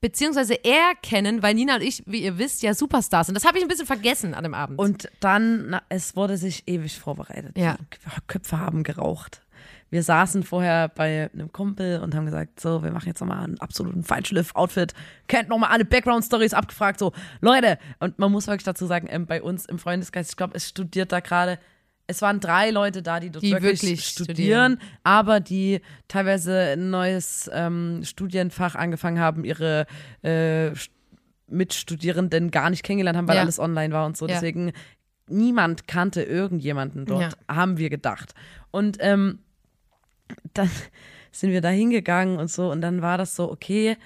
[0.01, 3.35] beziehungsweise eher kennen, weil Nina und ich, wie ihr wisst, ja Superstars sind.
[3.35, 4.79] Das habe ich ein bisschen vergessen an dem Abend.
[4.79, 7.57] Und dann, na, es wurde sich ewig vorbereitet.
[7.59, 7.77] Ja.
[7.81, 9.43] Die Köpfe haben geraucht.
[9.91, 13.59] Wir saßen vorher bei einem Kumpel und haben gesagt, so, wir machen jetzt nochmal einen
[13.61, 14.95] absoluten Feinschliff-Outfit.
[15.27, 17.77] Kennt nochmal alle Background-Stories abgefragt, so, Leute.
[17.99, 21.11] Und man muss wirklich dazu sagen, ähm, bei uns im Freundeskreis, ich glaube, es studiert
[21.11, 21.59] da gerade,
[22.07, 26.91] es waren drei Leute da, die dort Die wirklich, wirklich studieren, aber die teilweise ein
[26.91, 29.87] neues ähm, Studienfach angefangen haben, ihre
[30.23, 30.71] äh,
[31.49, 33.43] Mitstudierenden gar nicht kennengelernt haben, weil Ja.
[33.43, 34.27] alles online war und so.
[34.27, 34.35] Ja.
[34.35, 34.73] Deswegen
[35.29, 37.57] niemand kannte irgendjemanden dort, Ja.
[37.57, 38.35] haben wir gedacht.
[38.71, 39.41] Und ähm,
[40.55, 40.71] dann
[41.33, 43.97] sind wir da hingegangen und so und dann war das so, okay,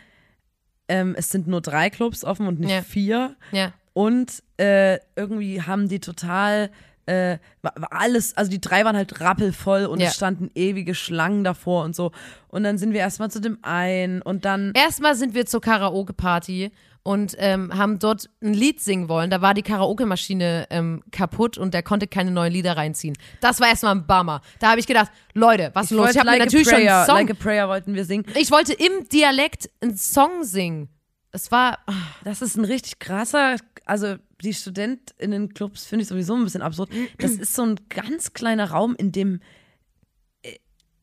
[0.88, 2.82] ähm, es sind nur drei Clubs offen und nicht Ja.
[2.82, 3.36] vier.
[3.52, 3.72] ja.
[3.94, 6.68] Und äh, irgendwie haben die total
[7.06, 7.38] äh,
[7.90, 10.08] alles, also die drei waren halt rappelvoll und Ja.
[10.08, 12.10] es standen ewige Schlangen davor und so.
[12.48, 16.72] Und dann sind wir erstmal zu dem einen und dann Erstmal sind wir zur Karaoke-Party
[17.04, 19.30] und ähm, haben dort ein Lied singen wollen.
[19.30, 23.16] Da war die Karaoke-Maschine ähm, kaputt und der konnte keine neuen Lieder reinziehen.
[23.40, 24.40] Das war erstmal ein Bummer.
[24.58, 26.10] Da habe ich gedacht, Leute, was ist los?
[26.10, 27.16] Ich habe like natürlich a schon prayer, einen Song.
[27.16, 28.24] Like a Prayer wollten wir singen.
[28.34, 30.88] ich wollte im Dialekt einen Song singen.
[31.30, 31.78] Das war,
[32.24, 36.90] Das ist ein richtig krasser, also die Studentinnen-Clubs finde ich sowieso ein bisschen absurd.
[37.18, 39.40] Das ist so ein ganz kleiner Raum, in dem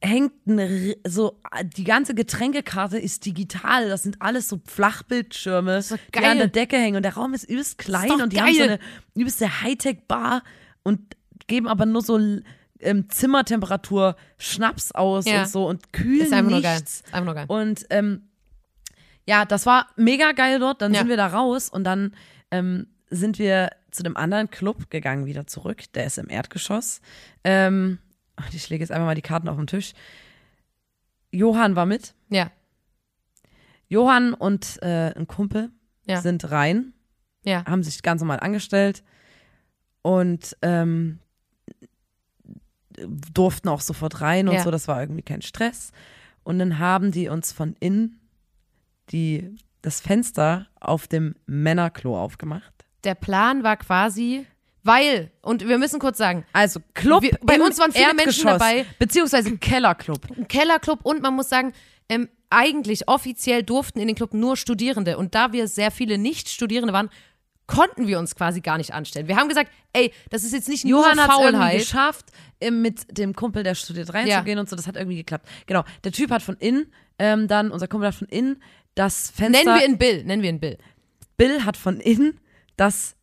[0.03, 1.39] hängt eine, so
[1.77, 3.87] die ganze Getränkekarte ist digital.
[3.89, 6.25] Das sind alles so Flachbildschirme, so die geil.
[6.31, 6.97] an der Decke hängen.
[6.97, 8.69] Und der Raum ist übelst klein doch und die haben so geil.
[8.69, 8.79] eine
[9.15, 10.43] übelste Hightech-Bar
[10.83, 10.99] und
[11.47, 12.19] geben aber nur so
[12.79, 15.41] ähm, Zimmertemperatur Schnaps aus Ja.
[15.41, 16.75] und so und kühlen Ist einfach nur geil.
[16.77, 17.01] nichts.
[17.01, 17.45] Ist einfach nur geil.
[17.47, 18.27] Und ähm,
[19.27, 20.81] ja, das war mega geil dort.
[20.81, 21.01] Dann Ja.
[21.01, 22.15] sind wir da raus und dann
[22.49, 25.83] ähm, sind wir zu dem anderen Club gegangen, wieder zurück.
[25.93, 27.01] Der ist im Erdgeschoss.
[27.43, 27.99] Ähm,
[28.51, 29.93] ich lege jetzt einfach mal die Karten auf den Tisch.
[31.31, 32.13] Johann war mit.
[32.29, 32.51] Ja,
[33.87, 35.69] Johann und äh, ein Kumpel
[36.07, 36.21] Ja.
[36.21, 36.93] sind rein,
[37.43, 37.65] ja.
[37.65, 39.03] haben sich ganz normal angestellt
[40.01, 41.19] und ähm,
[43.33, 44.63] durften auch sofort rein und Ja.
[44.63, 44.71] so.
[44.71, 45.91] Das war irgendwie kein Stress.
[46.43, 48.19] Und dann haben die uns von innen
[49.11, 52.73] die, das Fenster auf dem Männerklo aufgemacht.
[53.03, 54.45] Der Plan war quasi,
[54.83, 58.85] weil, und wir müssen kurz sagen, Also Club Wir- bei uns waren viele Menschen dabei.
[58.99, 60.19] beziehungsweise Kellerclub.
[60.37, 61.73] ein Kellerclub und man muss sagen,
[62.09, 66.93] ähm, eigentlich offiziell durften in den Club nur Studierende und da wir sehr viele Nicht-Studierende
[66.93, 67.09] waren,
[67.67, 69.29] konnten wir uns quasi gar nicht anstellen.
[69.29, 71.79] Wir haben gesagt, ey, das ist jetzt nicht Johann nur hat es irgendwie Faulheit.
[71.79, 72.25] geschafft,
[72.59, 74.75] ähm, mit dem Kumpel, der studiert, reinzugehen und so.
[74.75, 75.47] Das hat irgendwie geklappt.
[75.67, 75.85] Genau.
[76.03, 78.61] Der Typ hat von innen, ähm, dann, unser Kumpel hat von innen
[78.95, 79.63] das Fenster.
[79.63, 80.77] Nennen wir ihn Bill, nennen wir ihn Bill.
[81.37, 82.37] Bill hat von innen
[82.75, 83.15] das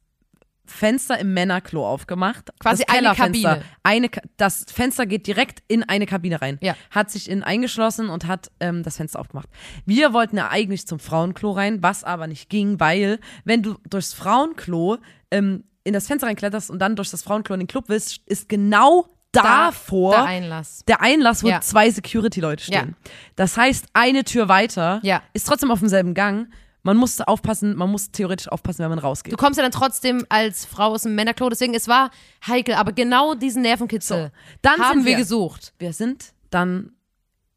[0.71, 2.51] Fenster im Männerklo aufgemacht.
[2.61, 3.15] Quasi das eine.
[3.15, 3.63] Kabine.
[3.83, 6.59] Eine, das Fenster geht direkt in eine Kabine rein.
[6.61, 6.75] Ja.
[6.91, 9.49] Hat sich innen eingeschlossen und hat ähm, das Fenster aufgemacht.
[9.87, 14.13] Wir wollten ja eigentlich zum Frauenklo rein, was aber nicht ging, weil wenn du durchs
[14.15, 14.99] Frauenklo
[15.31, 18.49] ähm, in das Fenster reinkletterst und dann durch das Frauenklo in den Club willst, ist
[18.49, 20.85] genau davor der Einlass.
[20.89, 21.61] der Einlass, wo Ja.
[21.61, 22.97] zwei Security-Leute stehen.
[23.37, 25.23] Das heißt, eine Tür weiter Ja.
[25.33, 26.49] ist trotzdem auf demselben Gang.
[26.89, 29.31] Man muss aufpassen, man muss theoretisch aufpassen, wenn man rausgeht.
[29.31, 32.11] Du kommst ja dann trotzdem als Frau aus dem Männerklo, deswegen es war
[32.47, 35.75] heikel, aber genau diesen Nervenkitzel So, dann haben wir wir- gesucht.
[35.79, 36.93] wir sind dann,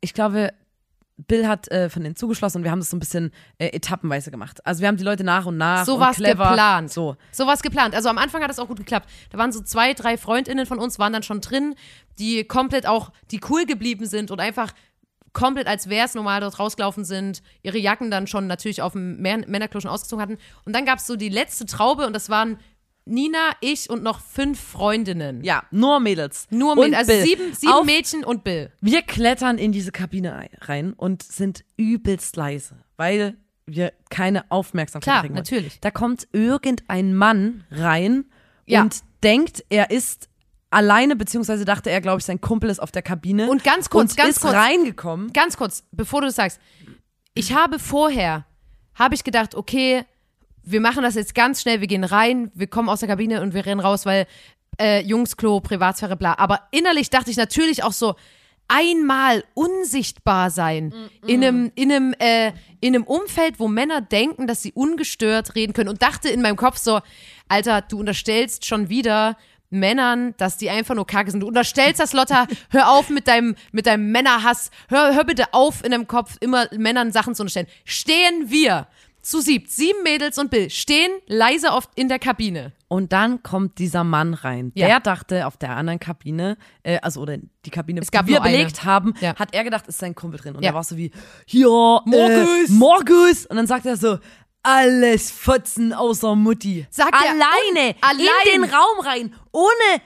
[0.02, 0.52] ich glaube,
[1.16, 4.32] Bill hat äh, von denen zugeschlossen und wir haben das so ein bisschen äh, etappenweise
[4.32, 4.66] gemacht.
[4.66, 6.92] Also wir haben die Leute nach und nach So clever, geplant.
[6.92, 7.16] So.
[7.32, 7.96] So was geplant.
[7.96, 9.08] Also am Anfang hat es auch gut geklappt.
[9.30, 11.76] Da waren so zwei, drei Freundinnen von uns, waren dann schon drin,
[12.20, 14.74] die komplett auch, die cool geblieben sind und einfach
[15.34, 19.22] komplett als wäre es normal dort rausgelaufen sind, ihre Jacken dann schon natürlich auf dem
[19.22, 20.38] Män- Männerklo schon ausgezogen hatten.
[20.66, 22.58] Und dann gab es so die letzte Traube und das waren
[23.06, 25.44] Nina, ich und noch fünf Freundinnen.
[25.44, 26.48] Ja, nur Mädels.
[26.52, 27.24] Nur mit, also Bill.
[27.24, 28.72] sieben, sieben Auf, Mädchen und Bill.
[28.80, 35.04] Wir klettern in diese Kabine ein- rein und sind übelst leise, weil wir keine Aufmerksamkeit
[35.04, 35.34] Klar, kriegen.
[35.34, 35.44] wollen.
[35.44, 35.80] natürlich.
[35.80, 38.26] Da kommt irgendein Mann rein
[38.68, 38.82] Ja.
[38.84, 40.30] und denkt, er ist
[40.72, 43.50] alleine, beziehungsweise dachte er, glaube ich, sein Kumpel ist auf der Kabine.
[43.50, 44.54] Und ganz kurz, und ganz ist kurz.
[44.54, 45.32] reingekommen.
[45.34, 46.60] Ganz kurz, bevor du das sagst.
[47.34, 48.46] Ich habe vorher,
[48.96, 50.04] habe ich gedacht, okay,
[50.64, 53.54] wir machen das jetzt ganz schnell, wir gehen rein, wir kommen aus der Kabine und
[53.54, 54.28] wir rennen raus, weil
[54.80, 56.36] äh, Jungsklo, Privatsphäre, bla.
[56.38, 58.16] Aber innerlich dachte ich natürlich auch so,
[58.68, 60.94] einmal unsichtbar sein
[61.28, 65.74] in einem, in einem, äh, in einem Umfeld, wo Männer denken, dass sie ungestört reden
[65.74, 67.02] können und dachte in meinem Kopf so,
[67.50, 69.36] Alter, du unterstellst schon wieder
[69.72, 71.40] Männern, dass die einfach nur kacke sind.
[71.40, 75.84] Du unterstellst das, Lotta, hör auf mit deinem, mit deinem Männerhass, hör, hör bitte auf
[75.84, 77.68] in deinem Kopf immer Männern Sachen zu unterstellen.
[77.86, 78.88] Stehen wir
[79.22, 82.72] zu siebt, sieben Mädels und Bill, stehen leise oft in der Kabine.
[82.88, 84.72] Und dann kommt dieser Mann rein.
[84.76, 84.88] Ja.
[84.88, 88.40] Der dachte auf der anderen Kabine, äh, also oder die Kabine, Es gab die wir
[88.40, 88.58] nur eine.
[88.58, 89.36] belegt haben, Ja.
[89.36, 90.56] hat er gedacht, ist sein Kumpel drin.
[90.56, 90.72] Und Ja.
[90.72, 91.12] er war so wie,
[91.46, 92.70] hier, Morgus.
[92.70, 93.46] Äh, Morgus.
[93.46, 94.18] Und dann sagt er so,
[94.64, 96.86] alles Fotzen außer Mutti.
[96.90, 98.28] Sagt er, alleine, und allein.
[98.56, 100.02] in den Raum rein, ohne,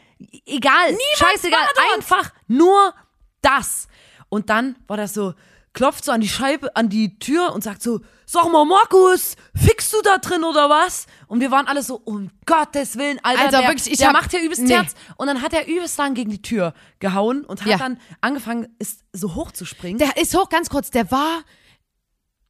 [0.45, 1.95] egal, scheißegal, war dort.
[1.95, 2.93] einfach nur
[3.41, 3.87] das.
[4.29, 5.33] Und dann war das so,
[5.73, 9.91] klopft so an die Scheibe, an die Tür und sagt so, sag mal, Markus, fickst
[9.93, 11.05] du da drin oder was?
[11.27, 14.13] Und wir waren alle so, um Gottes Willen, Alter, Alter, der, wirklich, ich der hab-
[14.13, 14.73] macht ja übelst nee.
[14.73, 14.93] Herz.
[15.17, 17.77] Und dann hat er übelst lang gegen die Tür gehauen und hat Ja.
[17.77, 19.99] dann angefangen, ist so hoch zu springen.
[19.99, 21.43] Der ist hoch, ganz kurz, der war,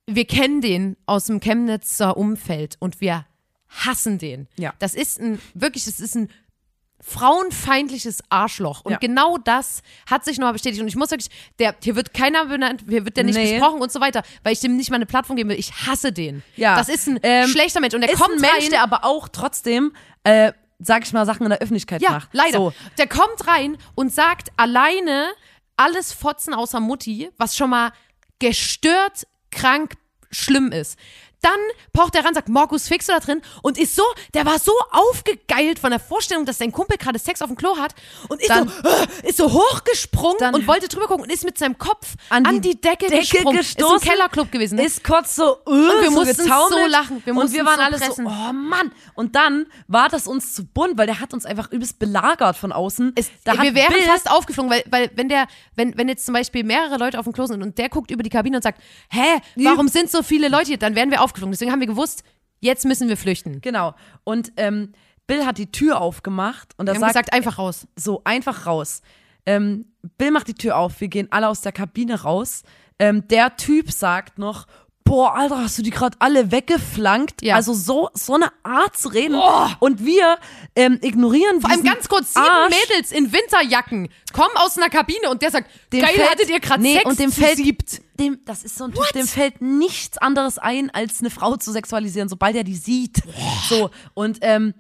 [0.08, 3.26] wir kennen den aus dem Chemnitzer Umfeld und wir
[3.70, 4.48] hassen den.
[4.58, 4.74] Ja.
[4.80, 6.30] Das ist ein, wirklich, das ist ein
[7.02, 8.82] frauenfeindliches Arschloch.
[8.84, 8.98] Und Ja.
[8.98, 10.82] genau das hat sich nochmal bestätigt.
[10.82, 13.54] Und ich muss wirklich, der, hier wird keiner benannt, hier wird der nicht Nee.
[13.60, 15.60] besprochen und so weiter, weil ich dem nicht mal eine Plattform geben will.
[15.60, 16.44] Ich hasse den.
[16.56, 16.76] Ja.
[16.78, 17.94] Das ist ein Ähm, schlechter Mensch.
[17.94, 21.44] Und der kommt ein Mensch, rein, der aber auch trotzdem, äh, sag ich mal, Sachen
[21.44, 22.30] in der Öffentlichkeit Ja, macht.
[22.32, 22.58] leider.
[22.58, 22.74] So.
[22.98, 25.28] Der kommt rein und sagt alleine
[25.78, 27.92] alles Fotzen außer Mutti, was schon mal
[28.40, 29.96] gestört, krank,
[30.32, 31.00] schlimm ist.
[31.46, 31.60] Dann
[31.94, 33.42] pocht er ran, sagt, Markus, fix du da drin?
[33.62, 34.04] Und ist so,
[34.34, 37.78] der war so aufgegeilt von der Vorstellung, dass sein Kumpel gerade Sex auf dem Klo
[37.78, 37.94] hat
[38.30, 41.58] und ist, Dann- so, äh, ist so hochgesprungen und wollte drüber gucken und ist mit
[41.58, 43.58] seinem Kopf An an die Decke, Decke gesprungen.
[43.58, 44.76] gestoßen, Ist im Kellerclub gewesen.
[44.78, 44.86] Ne?
[44.86, 46.84] Ist kurz so, uh, wir so mussten getaumelt.
[46.84, 47.22] so lachen.
[47.24, 48.26] Wir und wir waren so alle pressen.
[48.26, 48.92] so, oh Mann.
[49.14, 52.72] Und dann war das uns zu bunt, weil der hat uns einfach übelst belagert von
[52.72, 53.14] außen.
[53.16, 56.64] Es, wir wären Bill, fast aufgeflogen, weil, weil wenn der, wenn, wenn jetzt zum Beispiel
[56.64, 59.40] mehrere Leute auf dem Klo sind und der guckt über die Kabine und sagt, hä,
[59.56, 60.78] warum sind so viele Leute hier?
[60.78, 61.35] Dann wären wir aufgeflogen.
[61.40, 62.24] Deswegen haben wir gewusst,
[62.60, 63.62] jetzt müssen wir flüchten.
[63.62, 63.96] Genau.
[64.24, 64.92] Und ähm,
[65.28, 67.88] Bill hat die Tür aufgemacht und er sagt, gesagt, einfach raus.
[67.96, 69.02] so einfach raus.
[69.46, 69.86] Ähm,
[70.18, 72.64] Bill macht die Tür auf, wir gehen alle aus der Kabine raus.
[73.00, 74.68] Ähm, der Typ sagt noch,
[75.06, 77.42] boah, Alter, hast du die gerade alle weggeflankt?
[77.44, 77.56] Ja.
[77.56, 79.40] Also so, so eine Art zu reden.
[79.80, 80.38] Und wir
[80.76, 82.74] ähm, ignorieren Vor allem ganz kurz, sieben Arsch.
[82.90, 86.60] Mädels in Winterjacken kommen aus einer Kabine und der sagt, Dem geil, fällt- hattet ihr
[86.60, 88.02] gerade nee, Sex und dem fällt, siebt.
[88.20, 91.72] Dem, das ist so ein Typ, dem fällt nichts anderes ein, als eine Frau zu
[91.72, 93.22] sexualisieren, sobald er die sieht.
[93.70, 94.74] So, und ähm,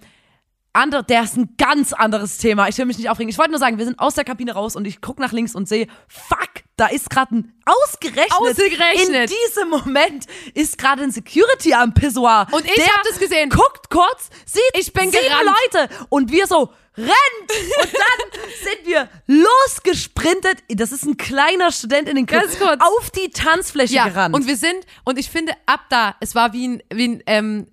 [0.73, 2.67] andere, der ist ein ganz anderes Thema.
[2.67, 3.29] Ich will mich nicht aufregen.
[3.29, 5.55] Ich wollte nur sagen, wir sind aus der Kabine raus und ich gucke nach links
[5.55, 8.31] und sehe, fuck, da ist gerade ein ausgerechnet.
[8.33, 9.31] Ausgerechnet.
[9.31, 12.47] In diesem Moment ist gerade ein Security am Pissoir.
[12.51, 13.49] Und ich Der hab das gesehen.
[13.49, 15.49] Guckt kurz, sieht Ich bin sieben gerannt.
[15.73, 20.59] Leute und wir so rennt und dann sind wir losgesprintet.
[20.69, 22.81] Das ist ein kleiner Student in den Club Ganz kurz.
[22.81, 24.35] auf die Tanzfläche Ja, gerannt.
[24.35, 27.67] und wir sind, und ich finde, ab da, es war wie ein, wie ein ähm,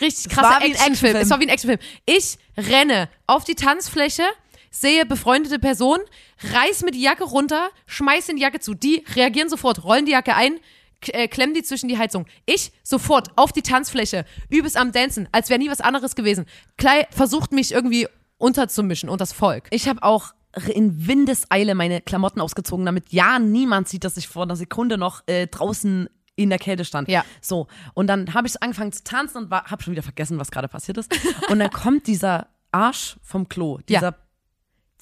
[0.00, 0.76] richtig krasser Actionfilm.
[0.86, 1.16] Actionfilm.
[1.16, 1.80] Es war wie ein Actionfilm.
[2.06, 4.22] Ich renne auf die Tanzfläche,
[4.70, 5.98] sehe befreundete Person,
[6.52, 8.74] reiß mir die Jacke runter, schmeiß in die Jacke zu.
[8.74, 10.58] Die reagieren sofort, rollen die Jacke ein,
[11.08, 12.26] äh, klemmen die zwischen die Heizung.
[12.46, 16.46] Ich sofort auf die Tanzfläche, übes am Dancen, als wäre nie was anderes gewesen.
[16.76, 18.06] Klei versucht mich irgendwie
[18.38, 19.68] unterzumischen und das Volk.
[19.70, 20.32] Ich habe auch
[20.74, 25.22] in Windeseile meine Klamotten ausgezogen, damit ja niemand sieht, dass ich vor einer Sekunde noch
[25.26, 27.08] äh, draußen in der Kälte stand.
[27.08, 27.24] Ja.
[27.40, 27.68] So.
[27.94, 30.98] Und dann habe ich angefangen zu tanzen und habe schon wieder vergessen, was gerade passiert
[30.98, 31.12] ist.
[31.50, 34.16] Und dann kommt dieser Arsch vom Klo, dieser Ja.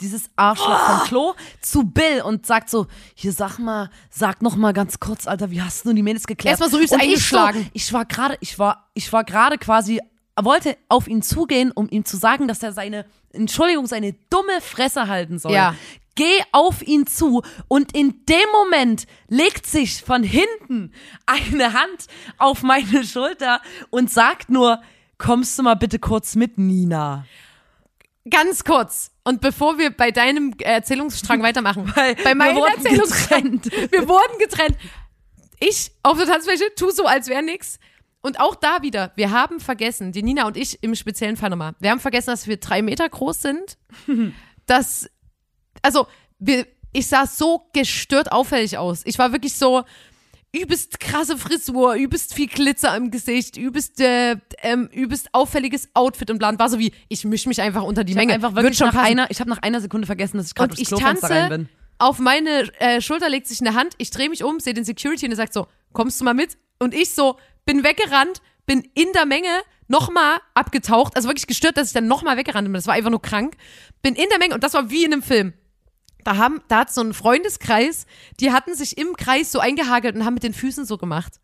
[0.01, 4.73] Dieses Arschloch vom Klo zu Bill und sagt so, hier sag mal, sag noch mal
[4.73, 6.53] ganz kurz, Alter, wie hast du die Mädels geklärt?
[6.53, 7.69] Erstmal so übelst eingeschlagen.
[7.73, 10.01] Ich, so, ich war gerade, ich war, ich war gerade quasi,
[10.41, 15.09] wollte auf ihn zugehen, um ihm zu sagen, dass er seine, Entschuldigung, seine dumme Fresse
[15.09, 15.53] halten soll.
[15.53, 15.75] Ja.
[16.15, 20.93] Geh auf ihn zu und in dem Moment legt sich von hinten
[21.27, 22.07] eine Hand
[22.39, 24.83] auf meine Schulter und sagt nur,
[25.17, 27.25] kommst du mal bitte kurz mit, Nina?
[28.29, 29.13] Ganz kurz.
[29.29, 33.93] Und bevor wir bei deinem Erzählungsstrang weitermachen, Weil bei wir meinem wurden Erzählungsstrang, getrennt.
[33.93, 34.75] wir wurden getrennt.
[35.61, 37.79] Ich auf der Tanzfläche tu so, als wäre nix.
[38.23, 41.75] Und auch da wieder, wir haben vergessen, die Nina und ich im speziellen Fall nochmal,
[41.79, 43.77] wir haben vergessen, dass wir drei Meter groß sind.
[44.67, 45.11] dass,
[45.83, 46.07] also,
[46.39, 49.03] wir, ich sah so gestört auffällig aus.
[49.05, 49.85] Ich war wirklich so,
[50.53, 56.39] übelst krasse Frisur, übelst viel Glitzer im Gesicht, übelst, äh, ähm, übelst auffälliges Outfit und
[56.39, 56.59] Plan.
[56.59, 58.33] War so wie, ich misch mich einfach unter die Ich Menge.
[58.33, 59.07] einfach Wird wirklich schon nach passen.
[59.07, 61.49] einer, ich habe nach einer Sekunde vergessen, dass ich gerade durchs ich Klofenster rein tanze,
[61.59, 61.69] bin.
[61.99, 65.27] auf meine äh, Schulter legt sich eine Hand, ich drehe mich um, sehe den Security
[65.27, 66.57] und er sagt so, kommst du mal mit?
[66.79, 69.49] Und ich so, bin weggerannt, bin in der Menge
[69.87, 73.23] nochmal abgetaucht, also wirklich gestört, dass ich dann nochmal weggerannt bin, das war einfach nur
[73.23, 73.57] krank,
[74.03, 75.53] bin in der Menge und das war wie in einem Film.
[76.25, 78.07] Da, haben, da hat so ein Freundeskreis,
[78.41, 81.41] die hatten sich im Kreis so eingehagelt und haben mit den Füßen so gemacht.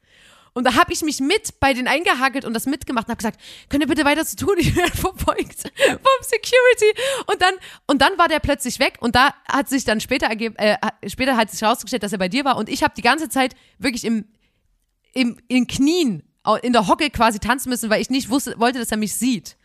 [0.55, 3.41] Und da habe ich mich mit bei den eingehagelt und das mitgemacht und habe gesagt,
[3.69, 4.55] könnt ihr bitte weiter zu tun?
[4.59, 7.03] Ich werde verfolgt vom Security.
[7.27, 7.55] Und dann,
[7.87, 10.77] und dann war der plötzlich weg und da hat sich dann später ergeben, äh,
[11.09, 13.57] später hat sich herausgestellt, dass er bei dir war und ich habe die ganze Zeit
[13.79, 14.27] wirklich im,
[15.13, 16.23] im, in Knien,
[16.63, 19.57] in der Hocke quasi tanzen müssen, weil ich nicht wusste, wollte, dass er mich sieht.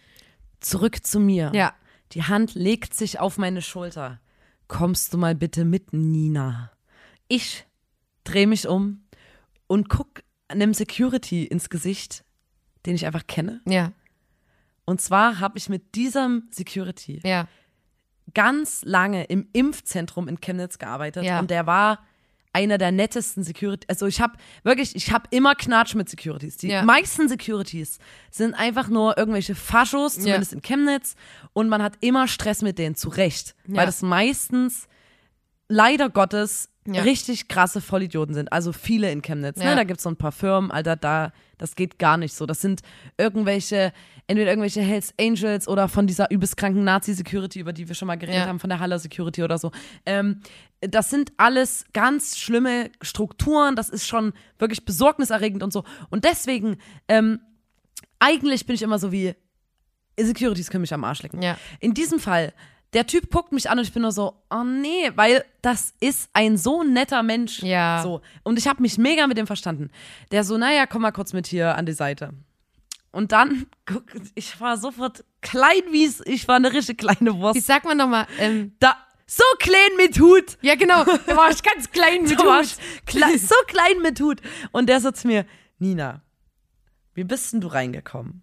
[0.59, 1.51] Zurück zu mir.
[1.53, 1.73] Ja.
[2.13, 4.19] Die Hand legt sich auf meine Schulter.
[4.69, 6.71] Kommst du mal bitte mit, Nina?
[7.27, 7.65] Ich
[8.23, 9.03] drehe mich um
[9.67, 12.23] und guck einem Security ins Gesicht,
[12.85, 13.61] den ich einfach kenne.
[13.67, 13.91] Ja,
[14.85, 17.47] Und zwar habe ich mit diesem Security ja.
[18.33, 21.39] ganz lange im Impfzentrum in Chemnitz gearbeitet Ja.
[21.39, 22.05] und der war
[22.53, 23.85] einer der nettesten Security.
[23.89, 24.33] Also ich habe
[24.63, 26.57] wirklich, ich habe immer Knatsch mit Securities.
[26.57, 26.83] Die Ja.
[26.83, 27.99] meisten Securities
[28.31, 31.15] sind einfach nur irgendwelche Faschos, zumindest in Chemnitz,
[31.53, 33.77] und man hat immer Stress mit denen, zu Recht, Ja.
[33.77, 34.87] weil das meistens
[35.69, 37.03] leider Gottes Ja.
[37.03, 38.51] richtig krasse Vollidioten sind.
[38.51, 39.57] Also viele in Chemnitz.
[39.57, 39.65] Ne?
[39.65, 39.75] Ja.
[39.75, 42.45] Da gibt es so ein paar Firmen, Alter, da, das geht gar nicht so.
[42.47, 42.81] Das sind
[43.17, 43.93] irgendwelche,
[44.25, 48.15] entweder irgendwelche Hells Angels oder von dieser übelst kranken Nazi-Security, über die wir schon mal
[48.17, 48.47] geredet Ja.
[48.47, 49.71] haben, von der Haller Security oder so.
[50.07, 50.41] Ähm,
[50.81, 53.75] das sind alles ganz schlimme Strukturen.
[53.75, 55.83] Das ist schon wirklich besorgniserregend und so.
[56.09, 56.77] Und deswegen,
[57.07, 57.39] ähm,
[58.17, 59.35] eigentlich bin ich immer so wie,
[60.19, 61.39] Securities können mich am Arsch lecken.
[61.79, 62.53] In diesem Fall,
[62.93, 66.29] der Typ guckt mich an und ich bin nur so, oh nee, weil das ist
[66.33, 67.61] ein so netter Mensch.
[67.61, 68.01] Ja.
[68.03, 68.21] So.
[68.43, 69.91] Und ich habe mich mega mit dem verstanden.
[70.31, 72.33] Der so, naja, komm mal kurz mit hier an die Seite.
[73.11, 74.03] Und dann, guck,
[74.35, 77.61] ich war sofort klein wie es, ich war eine richtig kleine Wie Wurst.
[77.65, 78.25] sagt man nochmal?
[78.39, 78.95] Ähm, Da,
[79.27, 80.57] so klein mit Hut.
[80.61, 81.03] ja, genau.
[81.03, 82.75] Da war ich ganz klein mit Hut.
[83.05, 84.41] kle so klein mit Hut.
[84.71, 85.45] Und der so zu mir,
[85.77, 86.23] Nina,
[87.13, 88.41] wie bist denn du reingekommen?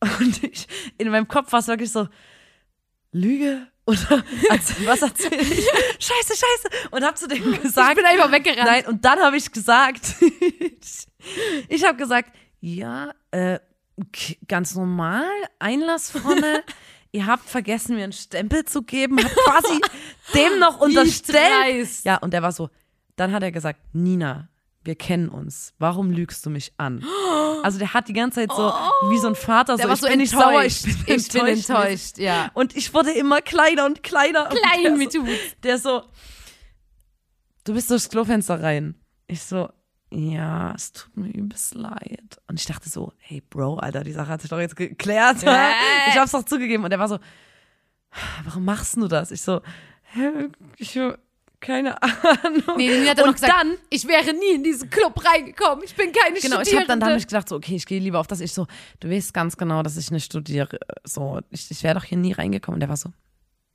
[0.20, 0.66] Und ich,
[0.98, 2.08] in meinem Kopf war es wirklich so,
[3.12, 3.68] Lüge?
[3.86, 4.06] Als,
[4.84, 5.64] was erzähl ich?
[5.98, 6.88] Scheiße, scheiße.
[6.90, 7.90] Und hab zu dem gesagt.
[7.90, 8.66] Ich bin einfach weggerannt.
[8.66, 10.16] Nein, und dann habe ich gesagt,
[11.68, 13.60] ich, habe gesagt, ja, äh,
[14.48, 16.64] ganz normal, Einlass vorne.
[17.12, 19.80] Ihr habt vergessen, mir einen Stempel zu geben, habt quasi
[20.34, 21.88] dem noch unterstellt.
[22.04, 22.68] Ja, und der war so,
[23.14, 24.48] dann hat er gesagt, Nina,
[24.86, 25.74] wir kennen uns.
[25.78, 27.04] Warum lügst du mich an?
[27.62, 28.72] Also der hat die ganze Zeit so,
[29.10, 30.40] wie so ein Vater, so, war ich so bin enttäuscht.
[30.40, 31.68] sauer, ich bin Ich bin enttäuscht.
[31.70, 32.50] enttäuscht, ja.
[32.54, 34.50] Und ich wurde immer kleiner und kleiner.
[34.50, 35.28] und Klein der mit so, Hut.
[35.64, 36.02] Der so,
[37.64, 38.94] du bist durchs Klofenster rein.
[39.26, 39.68] Ich so,
[40.12, 42.40] ja, es tut mir übelst leid.
[42.46, 45.42] Und ich dachte so, hey Bro, Alter, die Sache hat sich doch jetzt geklärt.
[45.42, 45.70] Äh.
[46.10, 46.84] Ich hab's doch zugegeben.
[46.84, 47.18] Und er war so,
[48.44, 49.32] warum machst du das?
[49.32, 49.60] Ich so,
[50.76, 50.96] ich
[51.60, 52.76] keine Ahnung.
[52.76, 55.84] Nee, Nina hat dann und noch gesagt, dann, ich wäre nie in diesen Club reingekommen.
[55.84, 56.78] Ich bin keine genau, ich Studierende.
[56.78, 58.40] habe dann damit gedacht, so, okay, ich gehe lieber auf das.
[58.40, 58.66] Ich so,
[59.00, 60.78] du weißt ganz genau, dass ich nicht studiere.
[61.04, 62.76] So, ich, ich wäre doch hier nie reingekommen.
[62.76, 63.10] Und der war so,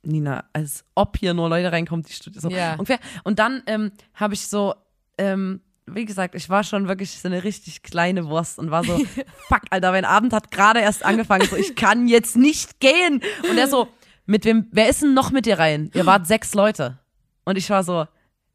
[0.02, 2.40] Nina, als ob hier nur Leute reinkommen, die studieren.
[2.42, 2.72] So, Ja.
[2.72, 2.98] ungefähr.
[3.24, 4.74] Und dann ähm, habe ich so,
[5.18, 8.96] ähm, wie gesagt, ich war schon wirklich so eine richtig kleine Wurst und war so,
[9.48, 11.46] fuck, Alter, mein Abend hat gerade erst angefangen.
[11.48, 13.20] So, ich kann jetzt nicht gehen.
[13.50, 13.88] Und er so,
[14.26, 15.90] mit wem, wer ist denn noch mit dir rein?
[15.94, 16.98] Ihr wart sechs Leute.
[17.44, 18.06] Und ich war so,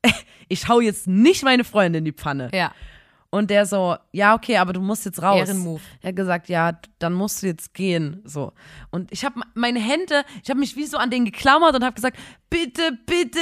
[0.48, 2.50] ich hau jetzt nicht meine Freundin in die Pfanne.
[2.54, 2.72] ja.
[3.30, 5.38] Und der so, ja, okay, aber du musst jetzt raus.
[5.50, 5.82] Ehrenmove.
[6.02, 8.22] Er hat gesagt, ja, dann musst du jetzt gehen.
[8.24, 8.54] So.
[8.90, 11.94] Und ich habe meine Hände, ich habe mich wie so an den geklammert und habe
[11.94, 12.18] gesagt,
[12.50, 13.40] bitte, bitte,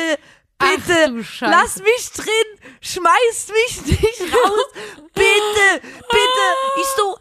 [0.57, 1.51] Ach, bitte, du Scheiße.
[1.51, 4.65] lass mich drin, schmeiß mich nicht raus,
[5.13, 6.45] bitte, bitte.
[6.81, 7.17] Ich so,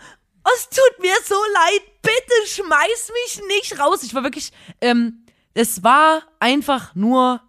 [0.56, 4.02] es tut mir so leid, bitte schmeiß mich nicht raus.
[4.04, 7.42] Ich war wirklich, ähm, es war einfach nur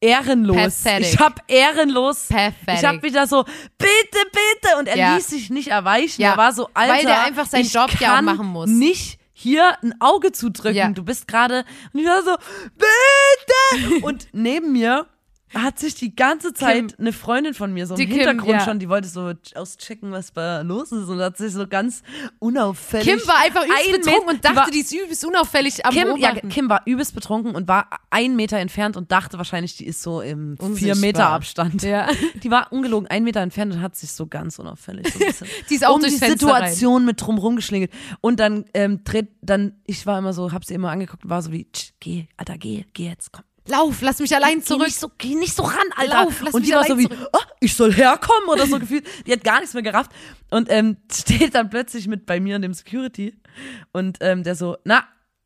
[0.00, 0.56] ehrenlos.
[0.82, 1.14] Pathetic.
[1.14, 2.26] Ich habe ehrenlos.
[2.28, 2.74] Pathetic.
[2.78, 3.44] Ich habe wieder so,
[3.78, 4.78] bitte, bitte.
[4.78, 5.14] Und er Ja.
[5.16, 6.20] ließ sich nicht erweichen.
[6.22, 8.68] Ja, Er war so, Alter, weil der einfach seinen Job ja auch machen muss.
[8.70, 10.76] nicht hier ein Auge zudrücken.
[10.76, 10.88] Ja.
[10.90, 12.36] Du bist gerade, und ich war so,
[12.76, 14.00] bitte.
[14.04, 15.06] und neben mir
[15.54, 18.60] hat sich die ganze Zeit eine Freundin von mir so im Die Kim, Hintergrund ja.
[18.60, 22.02] schon, die wollte so auschecken, was da los ist und hat sich so ganz
[22.38, 23.08] unauffällig.
[23.08, 26.34] Kim war einfach übelst betrunken und dachte, war, die ist übelst unauffällig am Kim, ja.
[26.34, 30.20] Kim war übelst betrunken und war einen Meter entfernt und dachte wahrscheinlich, die ist so
[30.20, 30.94] im vier.
[30.96, 31.82] Meter Abstand.
[31.82, 32.08] Ja.
[32.42, 35.18] Die war ungelogen einen Meter entfernt und hat sich so ganz unauffällig so
[35.70, 36.70] Die ist auch um die durchs Fenster rein.
[36.70, 37.90] Situation mit drum rumgeschlingelt.
[38.20, 41.42] Und dann ähm, dreht, dann, ich war immer so, hab sie immer angeguckt und war
[41.42, 41.66] so wie,
[42.00, 43.44] geh, Alter, geh, geh jetzt, komm.
[43.70, 44.86] Lauf, lass mich allein Geh zurück.
[44.86, 46.24] nicht, so, geh nicht so ran, Alter.
[46.24, 49.06] Lauf, lass und mich die war so wie, oh, ich soll herkommen oder so gefühlt.
[49.26, 50.10] Die hat gar nichts mehr gerafft.
[50.50, 53.34] Und ähm, steht dann plötzlich mit bei mir in dem Security.
[53.92, 55.04] Und ähm, der so, na,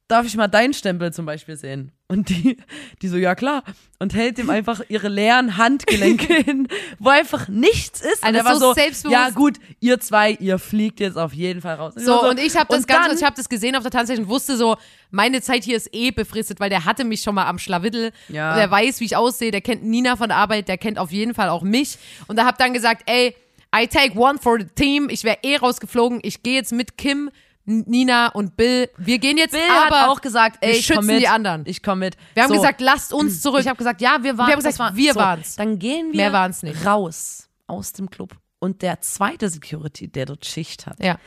[0.08, 1.92] darf ich mal deinen Stempel zum Beispiel sehen?
[2.06, 2.58] Und die,
[3.00, 3.62] die so, ja klar.
[3.98, 8.22] Und hält ihm einfach ihre leeren Handgelenke hin, wo einfach nichts ist.
[8.22, 11.62] Und Alter, er war so so, ja gut, ihr zwei, ihr fliegt jetzt auf jeden
[11.62, 11.94] Fall raus.
[11.96, 14.20] So, war und ich habe das und Ganze, ich habe das gesehen auf der Tanzfläche
[14.20, 14.76] und wusste so,
[15.10, 18.12] meine Zeit hier ist eh befristet, weil der hatte mich schon mal am Schlawiddel.
[18.28, 18.50] Ja.
[18.52, 21.10] Und der weiß, wie ich aussehe, der kennt Nina von der Arbeit, der kennt auf
[21.10, 21.96] jeden Fall auch mich.
[22.26, 23.34] Und da hab dann gesagt, ey,
[23.74, 25.08] I take one for the team.
[25.08, 26.20] Ich wäre eh rausgeflogen.
[26.22, 27.30] Ich gehe jetzt mit Kim,
[27.66, 28.90] Nina und Bill.
[28.98, 31.20] Wir gehen jetzt Bill aber hat auch gesagt, ey, ich komm schützen mit.
[31.22, 31.62] die anderen.
[31.66, 32.16] Ich komme mit.
[32.34, 32.56] Wir haben so.
[32.56, 33.60] gesagt, lasst uns zurück.
[33.60, 34.48] Ich habe gesagt, ja, wir waren.
[34.48, 35.56] Wir haben gesagt, war, wir so, waren's.
[35.56, 36.84] Dann gehen wir Mehr waren's nicht.
[36.84, 38.36] raus aus dem Club.
[38.58, 41.18] Und der zweite Security, der dort Schicht hat, ja.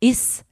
[0.00, 0.44] ist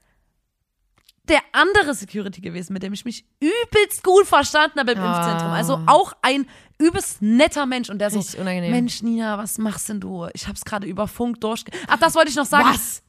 [1.28, 5.16] der andere Security gewesen, mit dem ich mich übelst gut verstanden habe im Ah.
[5.16, 5.50] Impfzentrum.
[5.50, 6.46] Also auch ein
[6.78, 7.90] übelst netter Mensch.
[7.90, 8.70] Und der so, unangenehm.
[8.70, 10.28] Mensch, Nina, was machst denn du?
[10.34, 11.72] Ich hab's gerade über Funk durchge...
[11.88, 12.68] Ach, das wollte ich noch sagen.
[12.68, 13.02] Was?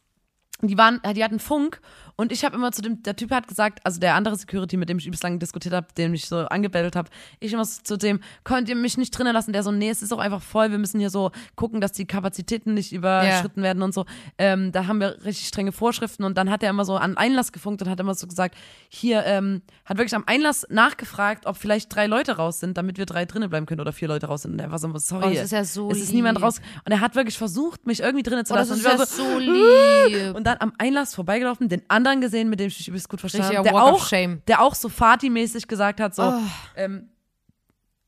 [0.61, 1.79] Die waren, die hatten Funk
[2.17, 4.89] und ich habe immer zu dem, der Typ hat gesagt, also der andere Security, mit
[4.89, 7.95] dem ich übelst lange diskutiert habe, den ich so angebettelt habe, ich immer so zu
[7.97, 9.53] dem, könnt ihr mich nicht drinnen lassen?
[9.53, 12.05] Der so, nee, es ist auch einfach voll, wir müssen hier so gucken, dass die
[12.05, 14.05] Kapazitäten nicht überschritten werden und so.
[14.37, 17.51] Ähm, da haben wir richtig strenge Vorschriften und dann hat er immer so an Einlass
[17.51, 18.55] gefunkt und hat immer so gesagt,
[18.89, 23.05] hier, ähm, hat wirklich am Einlass nachgefragt, ob vielleicht drei Leute raus sind, damit wir
[23.05, 24.53] drei drinnen bleiben können oder vier Leute raus sind.
[24.53, 26.45] Und er war so, sorry, Oh, ist ja so es ist niemand lieb.
[26.45, 26.61] raus.
[26.85, 28.79] Und er hat wirklich versucht, mich irgendwie drinnen zu Oh, das lassen.
[28.79, 30.35] ist ja war so lieb.
[30.35, 33.63] und dann am Einlass vorbeigelaufen, den anderen gesehen, mit dem ich übelst gut verstanden habe.
[33.69, 34.09] Der auch,
[34.47, 36.41] der auch so Fati-mäßig gesagt hat, so, Oh.
[36.75, 37.09] ähm,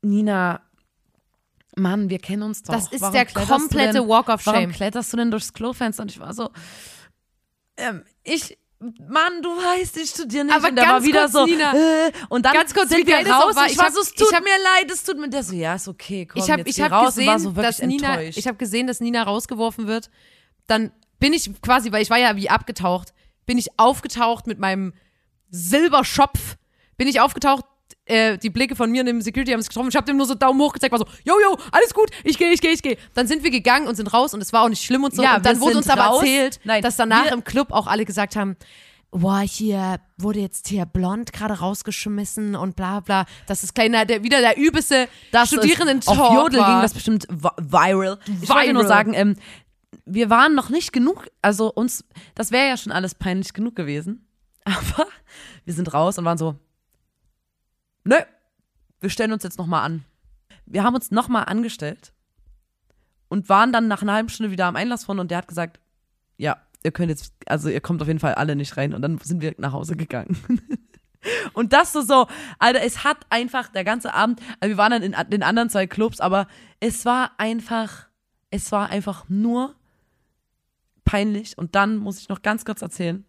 [0.02, 0.60] Nina,
[1.76, 2.74] Mann, wir kennen uns doch.
[2.74, 4.72] Das ist Warum der komplette denn, Walk of Warum Shame.
[4.72, 6.02] kletterst du denn durchs Klofenster?
[6.02, 6.50] Und ich war so,
[7.76, 10.54] ähm, ich, Mann, du weißt, ich studiere nicht.
[10.56, 13.14] Aber und der war wieder kurz, so, Nina, äh, und dann ganz kurz, sind wir
[13.30, 13.54] raus.
[13.54, 13.66] war.
[13.66, 15.28] Ich, Ich war hab- so, es ich tut hab- mir leid, es tut mir.
[15.28, 17.76] Der so, ja, ist okay, komm, ich habe jetzt ich hab raus gesehen, so wirklich
[17.76, 18.38] dass Nina, enttäuscht.
[18.38, 20.10] ich habe gesehen, dass Nina rausgeworfen wird.
[20.66, 23.12] Dann bin ich quasi, weil ich war ja wie abgetaucht,
[23.50, 24.92] bin ich aufgetaucht mit meinem
[25.50, 26.56] Silberschopf,
[26.96, 27.64] bin ich aufgetaucht.
[28.04, 29.88] Äh, die Blicke von mir und dem Security haben es getroffen.
[29.88, 32.38] Ich habe dem nur so Daumen hoch gezeigt, war so, yo, yo, alles gut, ich
[32.38, 32.96] gehe, ich gehe, ich gehe.
[33.14, 35.22] Dann sind wir gegangen und sind raus und es war auch nicht schlimm und so.
[35.22, 36.20] Ja, und dann wurde uns aber raus.
[36.22, 38.56] erzählt, Nein, dass danach wir- im Club auch alle gesagt haben,
[39.10, 43.26] boah, hier wurde jetzt hier blond gerade rausgeschmissen und bla bla.
[43.48, 46.72] Das ist kleiner, der, wieder der übelste das studierenden Auf Jodel war.
[46.74, 48.20] ging das bestimmt vi- viral.
[48.42, 49.34] Ich wollte nur sagen, ähm,
[50.14, 52.04] wir waren noch nicht genug, also uns,
[52.34, 54.26] das wäre ja schon alles peinlich genug gewesen.
[54.64, 55.06] Aber
[55.64, 56.56] wir sind raus und waren so,
[58.04, 58.16] nö,
[59.00, 60.04] wir stellen uns jetzt nochmal an.
[60.66, 62.12] Wir haben uns nochmal angestellt
[63.28, 65.80] und waren dann nach einer halben Stunde wieder am Einlass von und der hat gesagt,
[66.36, 69.18] ja, ihr könnt jetzt, also ihr kommt auf jeden Fall alle nicht rein und dann
[69.18, 70.38] sind wir nach Hause gegangen.
[71.52, 75.02] Und das so, so, Alter, es hat einfach der ganze Abend, also wir waren dann
[75.02, 76.46] in den anderen zwei Clubs, aber
[76.80, 78.06] es war einfach,
[78.50, 79.74] es war einfach nur
[81.10, 81.58] peinlich.
[81.58, 83.24] Und dann muss ich noch ganz kurz erzählen.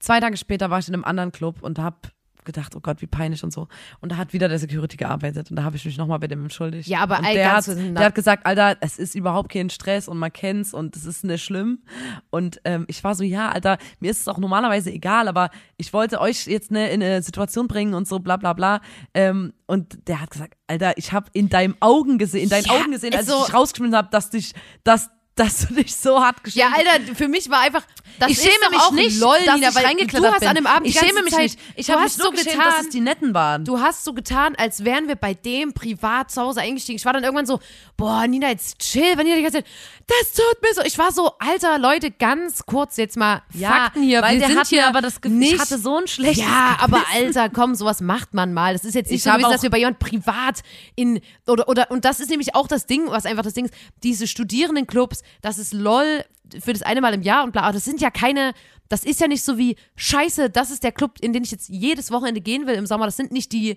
[0.00, 2.12] Zwei Tage später war ich in einem anderen Club und hab
[2.44, 3.68] gedacht, oh Gott, wie peinlich und so.
[4.00, 6.42] Und da hat wieder der Security gearbeitet und da habe ich mich nochmal bei dem
[6.42, 6.86] entschuldigt.
[6.88, 10.18] Ja, aber und der, hat, der hat gesagt, Alter, es ist überhaupt kein Stress und
[10.18, 11.78] man kennt's und es ist nicht schlimm.
[12.28, 15.48] Und ähm, ich war so, ja, Alter, mir ist es auch normalerweise egal, aber
[15.78, 18.80] ich wollte euch jetzt ne, in eine Situation bringen und so, bla bla bla.
[19.14, 22.72] Ähm, und der hat gesagt, Alter, ich habe in deinen Augen gesehen, in deinen Ja,
[22.72, 24.52] Augen gesehen, als also- ich dich rausgeschmissen habe, dass dich,
[24.82, 27.82] dass, dass du dich so hart Ja, geschämt Alter, für mich war einfach.
[28.20, 30.48] Das ich schäme mich auch nicht, lol, dass Nina, ich reingeklettert du hast bin.
[30.48, 31.58] an dem Abend ich schäme mich Zeit, nicht.
[31.74, 33.64] Ich habe mich hast so geschämt, getan, dass es die Netten waren.
[33.64, 36.96] Du hast so getan, als wären wir bei dem privat zu Hause eingestiegen.
[36.96, 37.58] Ich war dann irgendwann so,
[37.96, 39.66] boah, Nina, jetzt chill, wenn ihr die ganze Zeit,
[40.06, 40.82] das tut mir so.
[40.82, 44.22] Ich war so, Alter, Leute, ganz kurz jetzt mal Fakten hier.
[44.22, 46.76] weil wir der sind hier aber das Gefühl, nicht, ich hatte so ein schlechtes Ja,
[46.80, 47.02] aber.
[47.12, 48.74] Alter, komm, sowas macht man mal.
[48.74, 50.60] Das ist jetzt nicht Ich so gewesen, dass wir bei jemand privat
[50.94, 53.74] in oder oder und das ist nämlich auch das Ding, was einfach das Ding ist.
[54.04, 56.24] Diese Studierendenclubs, das ist lol
[56.62, 57.62] für das eine Mal im Jahr und bla.
[57.62, 58.52] Aber das sind ja keine.
[58.88, 60.50] Das ist ja nicht so wie Scheiße.
[60.50, 63.06] Das ist der Club, in den ich jetzt jedes Wochenende gehen will im Sommer.
[63.06, 63.76] Das sind nicht die.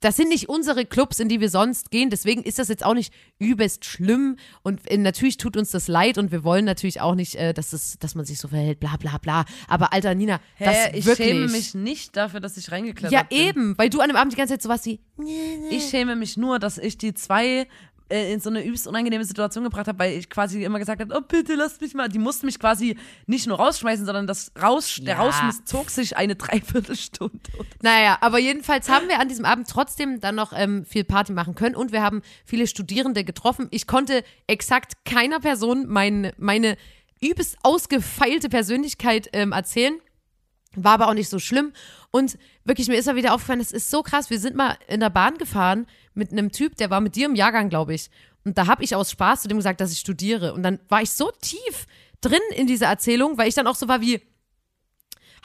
[0.00, 2.10] Das sind nicht unsere Clubs, in die wir sonst gehen.
[2.10, 4.36] Deswegen ist das jetzt auch nicht übelst schlimm.
[4.62, 7.72] Und äh, natürlich tut uns das leid und wir wollen natürlich auch nicht, äh, dass,
[7.72, 9.46] es, dass man sich so verhält, bla bla bla.
[9.66, 11.28] Aber Alter, Nina, das Hä, ich wirklich.
[11.28, 13.38] schäme mich nicht dafür, dass ich reingeklettert Ja, bin.
[13.38, 15.00] eben, weil du an dem Abend die ganze Zeit sowas wie.
[15.70, 17.66] Ich schäme mich nur, dass ich die zwei
[18.08, 21.22] in so eine übelst unangenehme Situation gebracht habe, weil ich quasi immer gesagt habe, oh
[21.26, 22.08] bitte lasst mich mal.
[22.08, 25.22] Die mussten mich quasi nicht nur rausschmeißen, sondern das raus, der Ja.
[25.22, 27.38] Rausschmiss zog sich eine Dreiviertelstunde.
[27.82, 31.54] Naja, aber jedenfalls haben wir an diesem Abend trotzdem dann noch ähm, viel Party machen
[31.54, 33.68] können und wir haben viele Studierende getroffen.
[33.70, 36.76] Ich konnte exakt keiner Person mein, meine
[37.22, 39.94] übelst ausgefeilte Persönlichkeit ähm, erzählen.
[40.76, 41.72] War aber auch nicht so schlimm.
[42.10, 44.28] Und wirklich, mir ist ja wieder aufgefallen, das ist so krass.
[44.28, 47.34] Wir sind mal in der Bahn gefahren mit einem Typ, der war mit dir im
[47.34, 48.10] Jahrgang, glaube ich.
[48.44, 50.54] Und da habe ich aus Spaß zu dem gesagt, dass ich studiere.
[50.54, 51.86] Und dann war ich so tief
[52.20, 54.20] drin in dieser Erzählung, weil ich dann auch so war wie,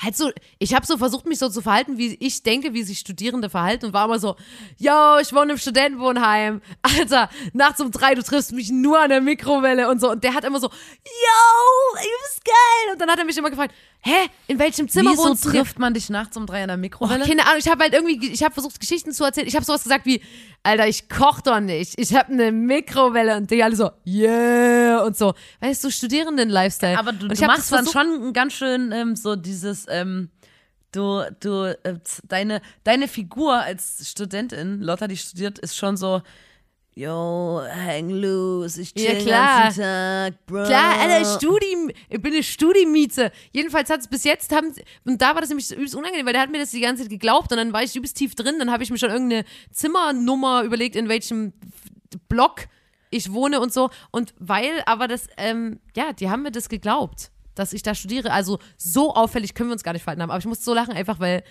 [0.02, 3.00] halt so, ich habe so versucht, mich so zu verhalten, wie ich denke, wie sich
[3.00, 4.38] Studierende verhalten und war immer so,
[4.78, 6.62] yo, ich wohne im Studentenwohnheim.
[6.82, 10.10] Alter, nachts um drei, du triffst mich nur an der Mikrowelle und so.
[10.10, 12.94] Und der hat immer so, yo, ist geil.
[12.94, 15.50] Und dann hat er mich immer gefragt, hä, in welchem Zimmer Wieso wohnst du?
[15.50, 17.26] trifft man dich nachts um drei an der Oh, Mikrowelle?
[17.26, 19.48] keine Ahnung, ich habe halt irgendwie, ich habe versucht, Geschichten zu erzählen.
[19.48, 20.22] Ich habe sowas gesagt wie,
[20.64, 22.00] Alter, ich koch doch nicht.
[22.00, 25.34] Ich habe eine Mikrowelle und die alle so, yeah und so.
[25.60, 26.98] Weißt du, Studierenden-Lifestyle.
[26.98, 30.30] Aber du, du machst dann schon ganz schön ähm, so dieses, ähm,
[30.92, 36.22] du, du, äh, deine, deine Figur als Studentin, Lotta, die studiert, ist schon so,
[36.96, 39.64] yo, hang loose, ich chill Ja, den klar.
[39.64, 40.64] ganzen Tag, bro.
[40.66, 43.32] Klar, Alter, Studi, ich bin eine Studimiete.
[43.52, 44.74] Jedenfalls hat es bis jetzt, haben,
[45.06, 47.10] und da war das nämlich übelst unangenehm, weil der hat mir das die ganze Zeit
[47.10, 50.64] geglaubt und dann war ich übelst tief drin, dann habe ich mir schon irgendeine Zimmernummer
[50.64, 51.54] überlegt, in welchem
[52.28, 52.68] Block
[53.10, 53.90] ich wohne und so.
[54.12, 58.32] Und weil aber das, ähm, ja, die haben mir das geglaubt, dass ich da studiere.
[58.32, 60.32] Also so auffällig können wir uns gar nicht verhalten haben.
[60.32, 61.44] Aber ich musste so lachen, einfach weil,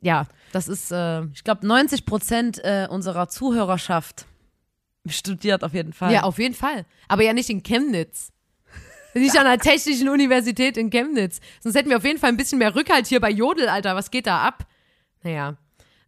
[0.00, 4.26] ja, das ist, äh, Ich glaube, 90 Prozent äh, unserer Zuhörerschaft
[5.06, 6.12] studiert auf jeden Fall.
[6.12, 6.84] ja, auf jeden Fall.
[7.08, 8.32] Aber ja nicht in Chemnitz.
[9.14, 11.40] Nicht an der Technischen Universität in Chemnitz.
[11.60, 13.96] Sonst hätten wir auf jeden Fall ein bisschen mehr Rückhalt hier bei Jodel, Alter.
[13.96, 14.66] Was geht da ab?
[15.24, 15.56] Naja.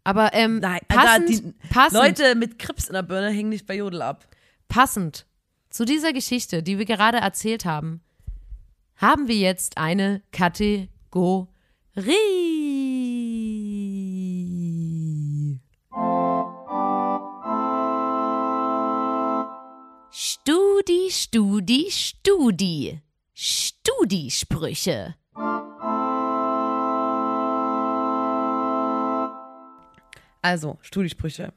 [0.05, 3.67] Aber ähm, Nein, passend, Alter, die passend, Leute mit Krips in der Birne hängen nicht
[3.67, 4.27] bei Jodel ab.
[4.73, 5.27] Passend
[5.69, 8.01] zu dieser Geschichte, die wir gerade erzählt haben,
[8.97, 10.89] haben wir jetzt eine Kategorie.
[20.11, 23.03] Studi, Studi, Studi.
[23.35, 25.17] Studisprüche.
[30.41, 31.53] Also, Studisprüche.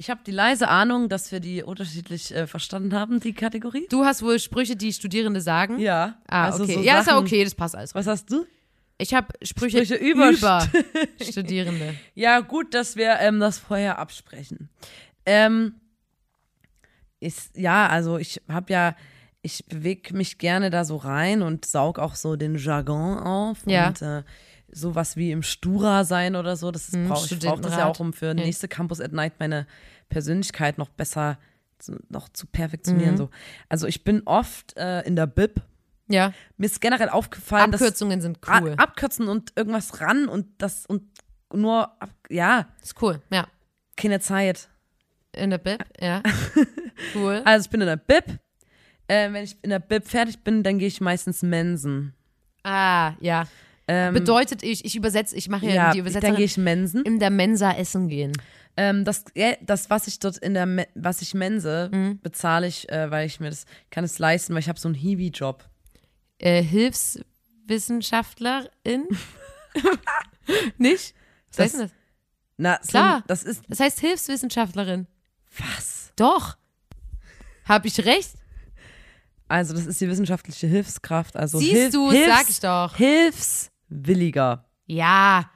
[0.00, 3.86] Ich habe die leise Ahnung, dass wir die unterschiedlich äh, verstanden haben, die Kategorie.
[3.90, 5.78] Du hast wohl Sprüche, die Studierende sagen.
[5.78, 6.14] Ja.
[6.26, 6.72] Ah, also okay.
[6.72, 7.94] so ja, ist ja Sachen- okay, das passt alles.
[7.94, 8.46] Was hast du?
[8.96, 10.66] Ich habe Sprüche, Sprüche über über
[11.22, 11.94] Studierende.
[12.14, 14.70] Ja, gut, dass wir ähm, das vorher absprechen.
[15.26, 15.74] Ähm,
[17.20, 18.96] ist, ja, also ich habe ja,
[19.42, 23.58] ich bewege mich gerne da so rein und saug auch so den Jargon auf.
[23.66, 23.88] Ja.
[23.88, 24.22] Und äh,
[24.72, 27.86] sowas wie im Stura sein oder so, das ist, Hm, brauch, ich brauche das ja
[27.86, 29.66] auch, um für nächste Campus at Night meine
[30.08, 31.38] Persönlichkeit noch besser
[31.78, 33.14] zu, noch zu perfektionieren.
[33.14, 33.18] Mhm.
[33.18, 33.30] So.
[33.68, 35.60] Also ich bin oft äh, in der Bib.
[36.08, 38.74] Ja, Mir ist generell aufgefallen, dass Abkürzungen sind Ra- cool.
[38.76, 41.04] abkürzen und irgendwas ran und das und
[41.52, 43.46] nur ab, ja, ist cool, ja.
[43.96, 44.68] keine Zeit.
[45.32, 46.22] In der Bib, ja.
[47.14, 47.40] Cool.
[47.44, 48.24] Also ich bin in der Bib.
[49.08, 52.12] Äh, wenn ich in der Bib fertig bin, dann gehe ich meistens Mensen.
[52.62, 53.46] Ah, ja.
[53.92, 56.36] Ähm, Bedeutet ich, ich übersetze, ich mache ja, ja, die dann Übersetzung.
[56.36, 57.02] gehe ich Mensen.
[57.04, 58.30] in der Mensa essen gehen.
[58.76, 62.20] Ähm, das, ja, das, was ich dort in der, Me was ich mense, Mhm.
[62.22, 64.94] bezahle ich, äh, weil ich mir das, kann es leisten, weil ich habe so einen
[64.94, 65.68] Hiwi-Job.
[66.38, 69.08] Äh, Hilfswissenschaftlerin?
[70.78, 71.14] Nicht?
[71.48, 71.90] Was Das- heißt denn das?
[72.62, 73.24] Na, so, Klar.
[73.26, 75.06] das ist, Das heißt Hilfswissenschaftlerin.
[75.58, 76.12] was?
[76.16, 76.56] Doch.
[77.64, 78.32] Hab ich recht?
[79.48, 81.36] Also das ist die wissenschaftliche Hilfskraft.
[81.36, 82.96] Also Siehst Hilf, du, Hilfs, sag ich doch.
[83.90, 84.64] Hilfswilliger.
[84.86, 85.50] Ja.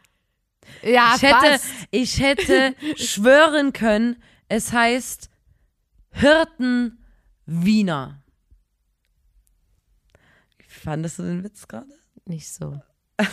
[0.83, 1.67] Ja, Ich hätte, fast.
[1.91, 5.29] ich hätte schwören können, es heißt
[6.11, 7.05] Hirten
[7.45, 8.23] Wiener.
[10.67, 11.89] Fandest du den Witz gerade?
[12.27, 12.81] Nicht so.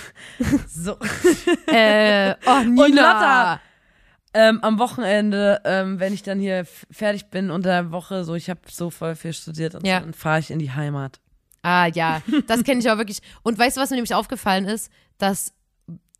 [0.67, 0.97] So.
[1.67, 2.83] äh, oh, Nina.
[2.83, 3.61] Und Lotta.
[4.33, 8.49] Ähm, am Wochenende, ähm, wenn ich dann hier fertig bin unter der Woche, so ich
[8.49, 9.99] habe so voll viel studiert und Ja.
[9.99, 11.19] so, dann fahre ich in die Heimat.
[11.63, 12.21] Ah, ja.
[12.47, 13.19] Das kenne ich auch wirklich.
[13.43, 14.91] Und weißt du, was mir nämlich aufgefallen ist?
[15.17, 15.53] Dass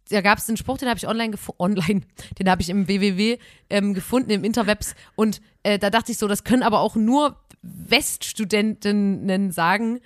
[0.10, 2.02] da gab es einen Spruch, den habe ich online gefunden, online,
[2.38, 3.38] den habe ich im WWW
[3.70, 4.94] ähm, gefunden, im Interwebs.
[5.16, 10.02] Und äh, da dachte ich so, das können aber auch nur Weststudentinnen sagen.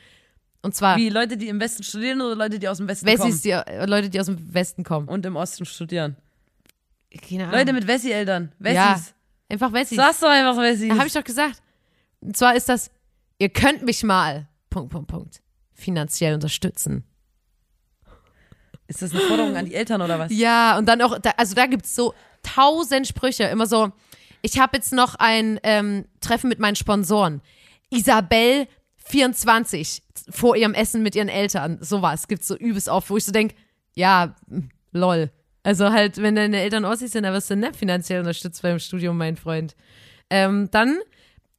[0.61, 3.19] Und zwar Wie Leute, die im Westen studieren oder Leute, die aus dem Westen Wessis,
[3.19, 5.07] kommen die, äh, Leute, die aus dem Westen kommen.
[5.07, 6.15] und im Osten studieren?
[7.27, 7.59] Keine Ahnung.
[7.59, 8.51] Leute mit Wessi-Eltern.
[8.59, 8.75] Wessis.
[8.75, 8.99] Ja,
[9.49, 9.95] einfach Wessis.
[9.95, 10.91] Sagst du einfach Wessis.
[10.91, 11.61] Habe ich doch gesagt.
[12.19, 12.91] Und zwar ist das,
[13.37, 15.41] ihr könnt mich mal, Punkt, Punkt, Punkt,
[15.73, 17.05] finanziell unterstützen.
[18.87, 20.33] Ist das eine Forderung an die Eltern oder was?
[20.33, 22.13] Ja, und dann auch, da, also da gibt's so
[22.43, 23.93] tausend Sprüche, immer so,
[24.41, 27.41] ich habe jetzt noch ein ähm, Treffen mit meinen Sponsoren.
[27.89, 28.67] Isabel
[28.97, 31.77] 24 vor ihrem Essen mit ihren Eltern.
[31.79, 33.55] Sowas gibt's so übelst oft, wo ich so denk,
[33.93, 34.35] ja,
[34.91, 35.31] lol.
[35.63, 39.17] Also halt, wenn deine Eltern Ossis sind, dann wirst du nicht finanziell unterstützt beim Studium,
[39.17, 39.73] mein Freund.
[40.29, 40.99] Ähm, dann,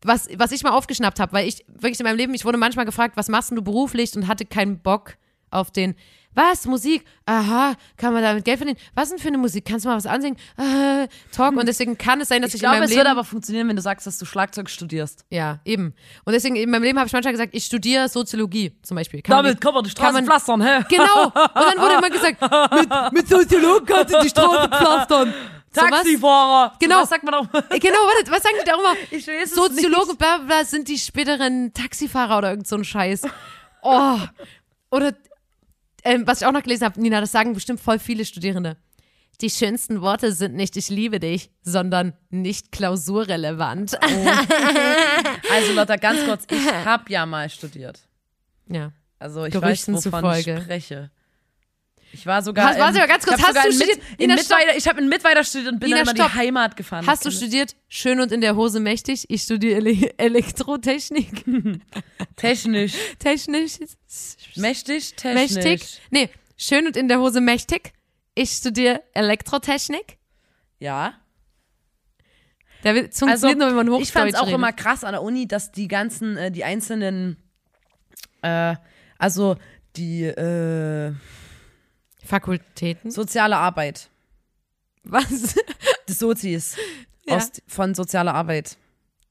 [0.07, 2.85] was, was ich mal aufgeschnappt habe, weil ich wirklich in meinem Leben, ich wurde manchmal
[2.87, 5.15] gefragt, was machst du beruflich und hatte keinen Bock
[5.51, 5.95] auf den,
[6.35, 7.03] was, Musik?
[7.25, 8.79] Aha, kann man damit Geld verdienen?
[8.95, 9.65] Was denn für eine Musik?
[9.65, 10.37] Kannst du mal was ansingen?
[10.59, 11.57] Äh, Talk.
[11.57, 13.25] Und deswegen kann es sein, dass ich, Ich glaube, in meinem es Leben würde aber
[13.25, 15.25] funktionieren, wenn du sagst, dass du Schlagzeug studierst.
[15.31, 15.95] ja, eben.
[16.27, 19.23] Und deswegen in meinem Leben habe ich manchmal gesagt, ich studiere Soziologie zum Beispiel.
[19.23, 20.85] Kann man Damit nicht- kann man die Straße man- pflastern, hä?
[20.91, 21.25] Genau.
[21.25, 22.39] Und dann wurde immer gesagt,
[23.13, 25.33] mit, mit Soziologen kannst du die Straße pflastern.
[25.77, 25.91] So was?
[25.91, 26.73] Taxifahrer.
[26.81, 27.01] Genau.
[27.03, 27.55] Was sagt man doch?
[27.71, 28.95] Äh, Genau, warte, was sagen die da immer?
[29.11, 32.85] Ich weiß es Soziologen, bla, bla, bla, sind die späteren Taxifahrer oder irgend so ein
[32.85, 33.23] Scheiß.
[33.83, 34.19] Oh.
[34.91, 35.15] Oder,
[36.03, 38.77] ähm, was ich auch noch gelesen habe, Nina, das sagen bestimmt voll viele Studierende.
[39.43, 43.99] Die schönsten Worte sind nicht ich liebe dich, sondern nicht klausurrelevant.
[45.51, 48.01] Also Lotta, ganz kurz, ich habe ja mal studiert.
[48.69, 48.93] Ja.
[49.19, 50.63] Also ich Gerüchten weiß, wovon ich zufolge.
[50.63, 51.11] spreche.
[52.13, 52.69] Ich war sogar.
[52.71, 53.99] Hast- warte im- mal ganz kurz, ich hast du in studiert?
[53.99, 56.33] Mit, in Nina, ich habe in Mittweida studiert und bin Nina, dann stopp.
[56.33, 57.07] die Heimat gefahren.
[57.07, 57.77] Hast du studiert?
[57.89, 59.27] Schön und in der Hose mächtig.
[59.29, 61.45] Ich studiere Ele Elektrotechnik.
[62.37, 62.95] Technisch.
[63.19, 63.73] Technisch.
[64.57, 65.55] Mächtig, technisch.
[65.55, 66.01] Mächtig.
[66.11, 67.93] Nee, schön und in der Hose mächtig.
[68.35, 70.17] Ich studiere Elektrotechnik.
[70.79, 71.15] Ja.
[72.83, 74.55] Da wird, Also, funktioniert nur, wenn man Hochdeutsch ich fand es auch redet.
[74.55, 77.37] immer krass an der Uni, dass die ganzen, äh, die einzelnen,
[78.43, 78.77] äh,
[79.19, 79.57] also
[79.97, 81.13] die äh,
[82.27, 83.11] Fakultäten.
[83.11, 84.11] soziale Arbeit,
[85.05, 85.55] Was?
[86.09, 86.77] die Sozis
[87.27, 87.37] Ja.
[87.37, 88.77] aus, von sozialer Arbeit,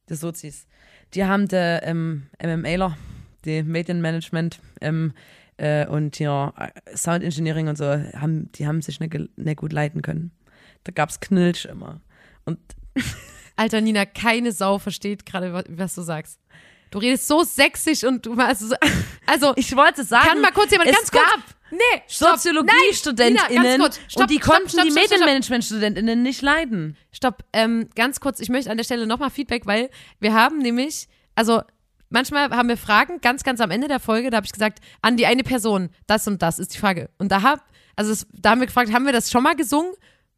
[0.10, 0.66] die Sozis,
[1.14, 2.98] die haben der ähm, MMAler,
[3.46, 5.14] die Medienmanagement ähm,
[5.58, 6.54] äh, und ja,
[6.96, 10.32] Sound Engineering und so, haben, die haben sich nicht, nicht gut leiten können.
[10.84, 12.02] Da gab's Knilch immer.
[12.46, 12.60] Und
[13.56, 16.40] Alter, Nina, keine Sau versteht gerade, wa- was du sagst.
[16.92, 18.76] Du redest so sächsisch und du also, so-
[19.26, 21.24] also ich wollte sagen, kann mal kurz jemand ganz kurz.
[21.76, 25.20] Nee, SoziologiestudentInnen und die konnten stopp, die stopp, stopp.
[25.20, 26.98] Medienmanagement-StudentInnen nicht leiden.
[27.12, 31.08] Stopp, ähm, ganz kurz, ich möchte an der Stelle nochmal Feedback, weil wir haben nämlich,
[31.36, 31.62] also
[32.10, 35.18] manchmal haben wir Fragen, ganz, ganz am Ende der Folge, da habe ich gesagt, an
[35.18, 37.10] die eine Person, das und das ist die Frage.
[37.18, 37.62] Und da hab,
[37.96, 39.92] also es, da haben wir gefragt, haben wir das schon mal gesungen?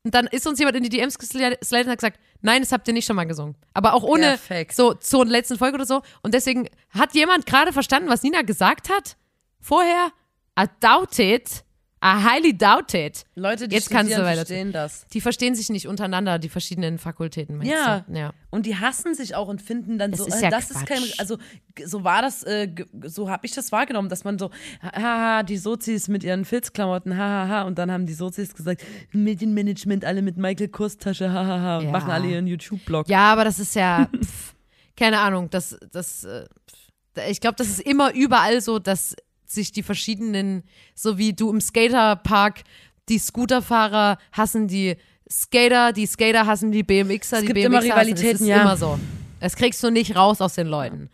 [0.03, 2.71] Und Und dann ist uns jemand in die DMs geslidet und hat gesagt, nein, das
[2.71, 3.57] habt ihr nicht schon mal gesungen.
[3.73, 4.73] Aber auch ohne Perfekt.
[4.73, 6.01] so zur letzten Folge oder so.
[6.21, 9.17] Und deswegen hat jemand gerade verstanden, was Nina gesagt hat?
[9.59, 10.13] Vorher?
[10.59, 11.63] I doubt it.
[11.99, 13.23] I highly doubt it.
[13.33, 15.07] Leute, die Jetzt kannst du weiter- verstehen das.
[15.13, 17.57] Die verstehen sich nicht untereinander, die verschiedenen Fakultäten.
[17.57, 18.05] meinst Ja.
[18.07, 18.13] Du?
[18.15, 18.33] ja.
[18.51, 20.85] Und die hassen sich auch und finden dann Das so, ist äh, ja das ist
[20.85, 21.19] kein, Quatsch.
[21.19, 21.37] also
[21.83, 22.69] so war das, äh,
[23.05, 24.51] so habe ich das wahrgenommen, dass man so,
[24.81, 30.21] haha, die Sozis mit ihren Filzklamotten, hahaha, und dann haben die Sozis gesagt, Medienmanagement, alle
[30.21, 31.91] mit Michael Kors Tasche, hahaha, und Ja.
[31.91, 33.09] machen alle ihren YouTube-Blog.
[33.09, 34.53] Ja, aber das ist ja, pff,
[34.95, 39.15] keine Ahnung, das, das, äh, pff, ich glaube, das ist immer überall so, dass
[39.51, 40.63] sich die verschiedenen,
[40.95, 42.63] so wie du im Skaterpark,
[43.09, 44.95] die Scooterfahrer hassen die
[45.29, 48.47] Skater, die Skater hassen die BMXer, Es die gibt immer BMXer hassen, das Rivalitäten, ist
[48.47, 48.61] ja.
[48.61, 48.99] immer so.
[49.39, 51.09] Das kriegst du nicht raus aus den Leuten.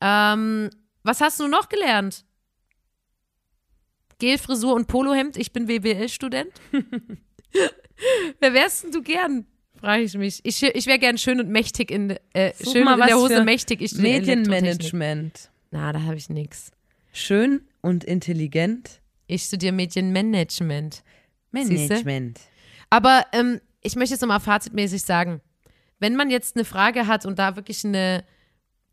[0.00, 0.70] Ähm,
[1.02, 2.24] was hast du noch gelernt?
[4.18, 6.52] Gelfrisur und Polohemd, ich bin WBL-Student.
[8.40, 9.46] Wer wärst denn du gern?
[9.80, 10.40] Frage ich mich.
[10.44, 13.80] Ich, ich wäre gern schön und mächtig in, äh, schön in der Hose mächtig.
[13.80, 13.94] Ich.
[13.94, 15.50] Medienmanagement.
[15.72, 16.70] Na, da habe ich nix.
[17.12, 19.00] Schön und intelligent.
[19.26, 21.02] Ich studiere Medienmanagement.
[21.50, 22.40] Management.
[22.90, 25.40] Aber ähm, ich möchte jetzt nochmal fazitmäßig sagen,
[25.98, 28.24] wenn man jetzt eine Frage hat und da wirklich eine,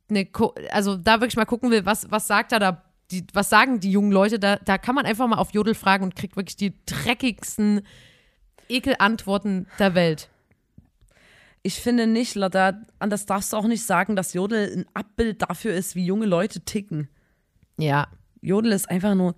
[0.09, 0.27] eine
[0.71, 3.91] also da wirklich mal gucken will, was, was sagt er da, die, was sagen die
[3.91, 6.73] jungen Leute, da, da kann man einfach mal auf Jodel fragen und kriegt wirklich die
[6.85, 7.81] dreckigsten
[8.67, 10.29] Ekelantworten der Welt.
[11.63, 15.73] Ich finde nicht, Lada, anders darfst du auch nicht sagen, dass Jodel ein Abbild dafür
[15.73, 17.09] ist, wie junge Leute ticken.
[17.79, 18.07] Ja.
[18.41, 19.35] Jodel ist einfach nur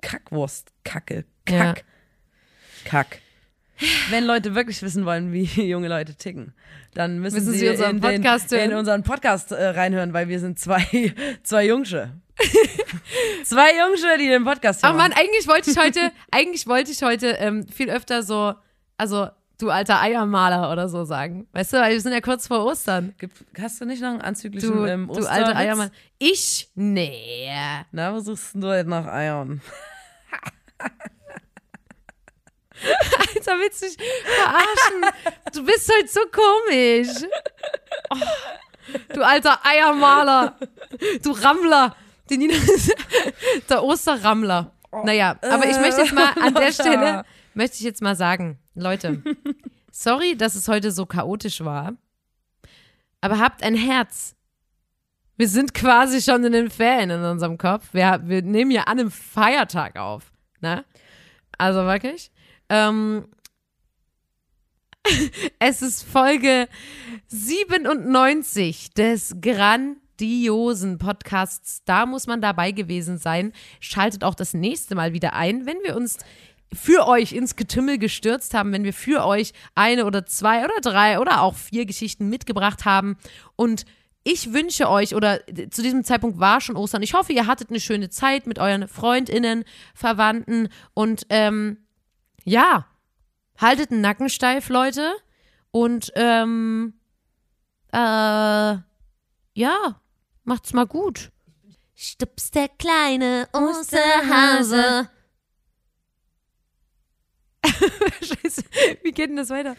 [0.00, 1.72] Kackwurst, Kacke, Ja.
[1.74, 1.84] Kack,
[2.84, 3.18] Kack.
[4.10, 6.52] Wenn Leute wirklich wissen wollen, wie junge Leute ticken,
[6.94, 8.70] dann müssen, Müssen sie, sie unseren in, den, Podcast hören.
[8.70, 12.12] in unseren Podcast äh, reinhören, weil wir sind zwei, zwei Jungsche.
[13.44, 14.94] zwei Jungsche, die den Podcast hören.
[14.94, 18.54] Ach man, eigentlich wollte ich heute, eigentlich wollte ich heute ähm, viel öfter so,
[18.96, 19.28] also
[19.58, 21.46] du alter Eiermaler oder so sagen.
[21.52, 23.14] Weißt du, weil wir sind ja kurz vor Ostern.
[23.60, 25.90] Hast du nicht noch einen anzüglichen Du, ähm, du alter Eiermaler.
[26.18, 26.70] Ich?
[26.74, 27.50] Nee.
[27.92, 29.60] Na, wo suchst denn du jetzt nach Eiern?
[33.18, 33.96] Alter, willst du mich
[34.36, 35.24] verarschen?
[35.52, 37.08] Du bist halt so komisch.
[38.10, 38.16] Oh,
[39.14, 40.56] du alter Eiermaler.
[41.22, 41.96] Du Rammler.
[42.30, 42.54] Die Nina
[43.68, 44.70] der Osterrammler.
[45.04, 47.24] Naja, aber ich möchte jetzt mal an der Stelle,
[47.54, 49.22] möchte ich jetzt mal sagen, Leute,
[49.90, 51.94] sorry, dass es heute so chaotisch war,
[53.20, 54.34] aber habt ein Herz.
[55.36, 57.88] Wir sind quasi schon in den Ferien in unserem Kopf.
[57.92, 60.32] Wir, wir nehmen ja an einem Feiertag auf.
[60.60, 60.84] Ne?
[61.56, 62.32] Also wirklich.
[62.68, 63.28] Ähm,
[65.58, 66.68] es ist Folge
[67.28, 71.82] 97 des grandiosen Podcasts.
[71.84, 73.52] Da muss man dabei gewesen sein.
[73.80, 76.18] Schaltet auch das nächste Mal wieder ein, wenn wir uns
[76.72, 81.18] für euch ins Getümmel gestürzt haben, wenn wir für euch eine oder zwei oder drei
[81.18, 83.16] oder auch vier Geschichten mitgebracht haben.
[83.56, 83.84] Und
[84.24, 85.40] ich wünsche euch, oder
[85.70, 88.86] zu diesem Zeitpunkt war schon Ostern, ich hoffe, ihr hattet eine schöne Zeit mit euren
[88.86, 89.64] FreundInnen,
[89.94, 91.78] Verwandten und ähm,
[92.44, 92.86] ja,
[93.56, 95.14] haltet den Nacken steif, Leute.
[95.70, 96.94] Und ähm,
[97.92, 98.82] äh, ja,
[100.44, 101.30] macht's mal gut.
[101.94, 105.08] Stups der kleine Osterhase.
[108.22, 108.62] Scheiße,
[109.02, 109.76] wie geht denn das weiter?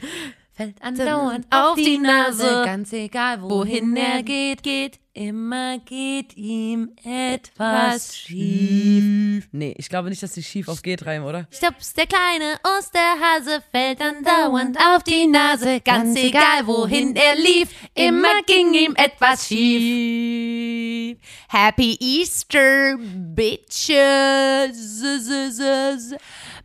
[0.59, 2.63] Fällt andauernd auf die Nase.
[2.65, 4.99] ganz egal Wohin er geht, geht.
[5.13, 9.47] immer geht ihm etwas schief.
[9.53, 11.47] Nee, ich glaube nicht, dass die schief auf geht reimen, oder?
[11.49, 15.79] Stups, der kleine Osterhase fällt andauernd auf die Nase.
[15.79, 21.19] Ganz egal, wohin er lief, immer ging ihm etwas schief.
[21.47, 23.95] Happy Easter, Bitches.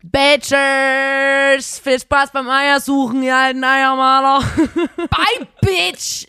[0.07, 1.79] Bitches!
[1.79, 4.45] Viel Spaß beim Eiersuchen, ihr alten Eiermaler.
[4.97, 6.27] Bye, Bitch.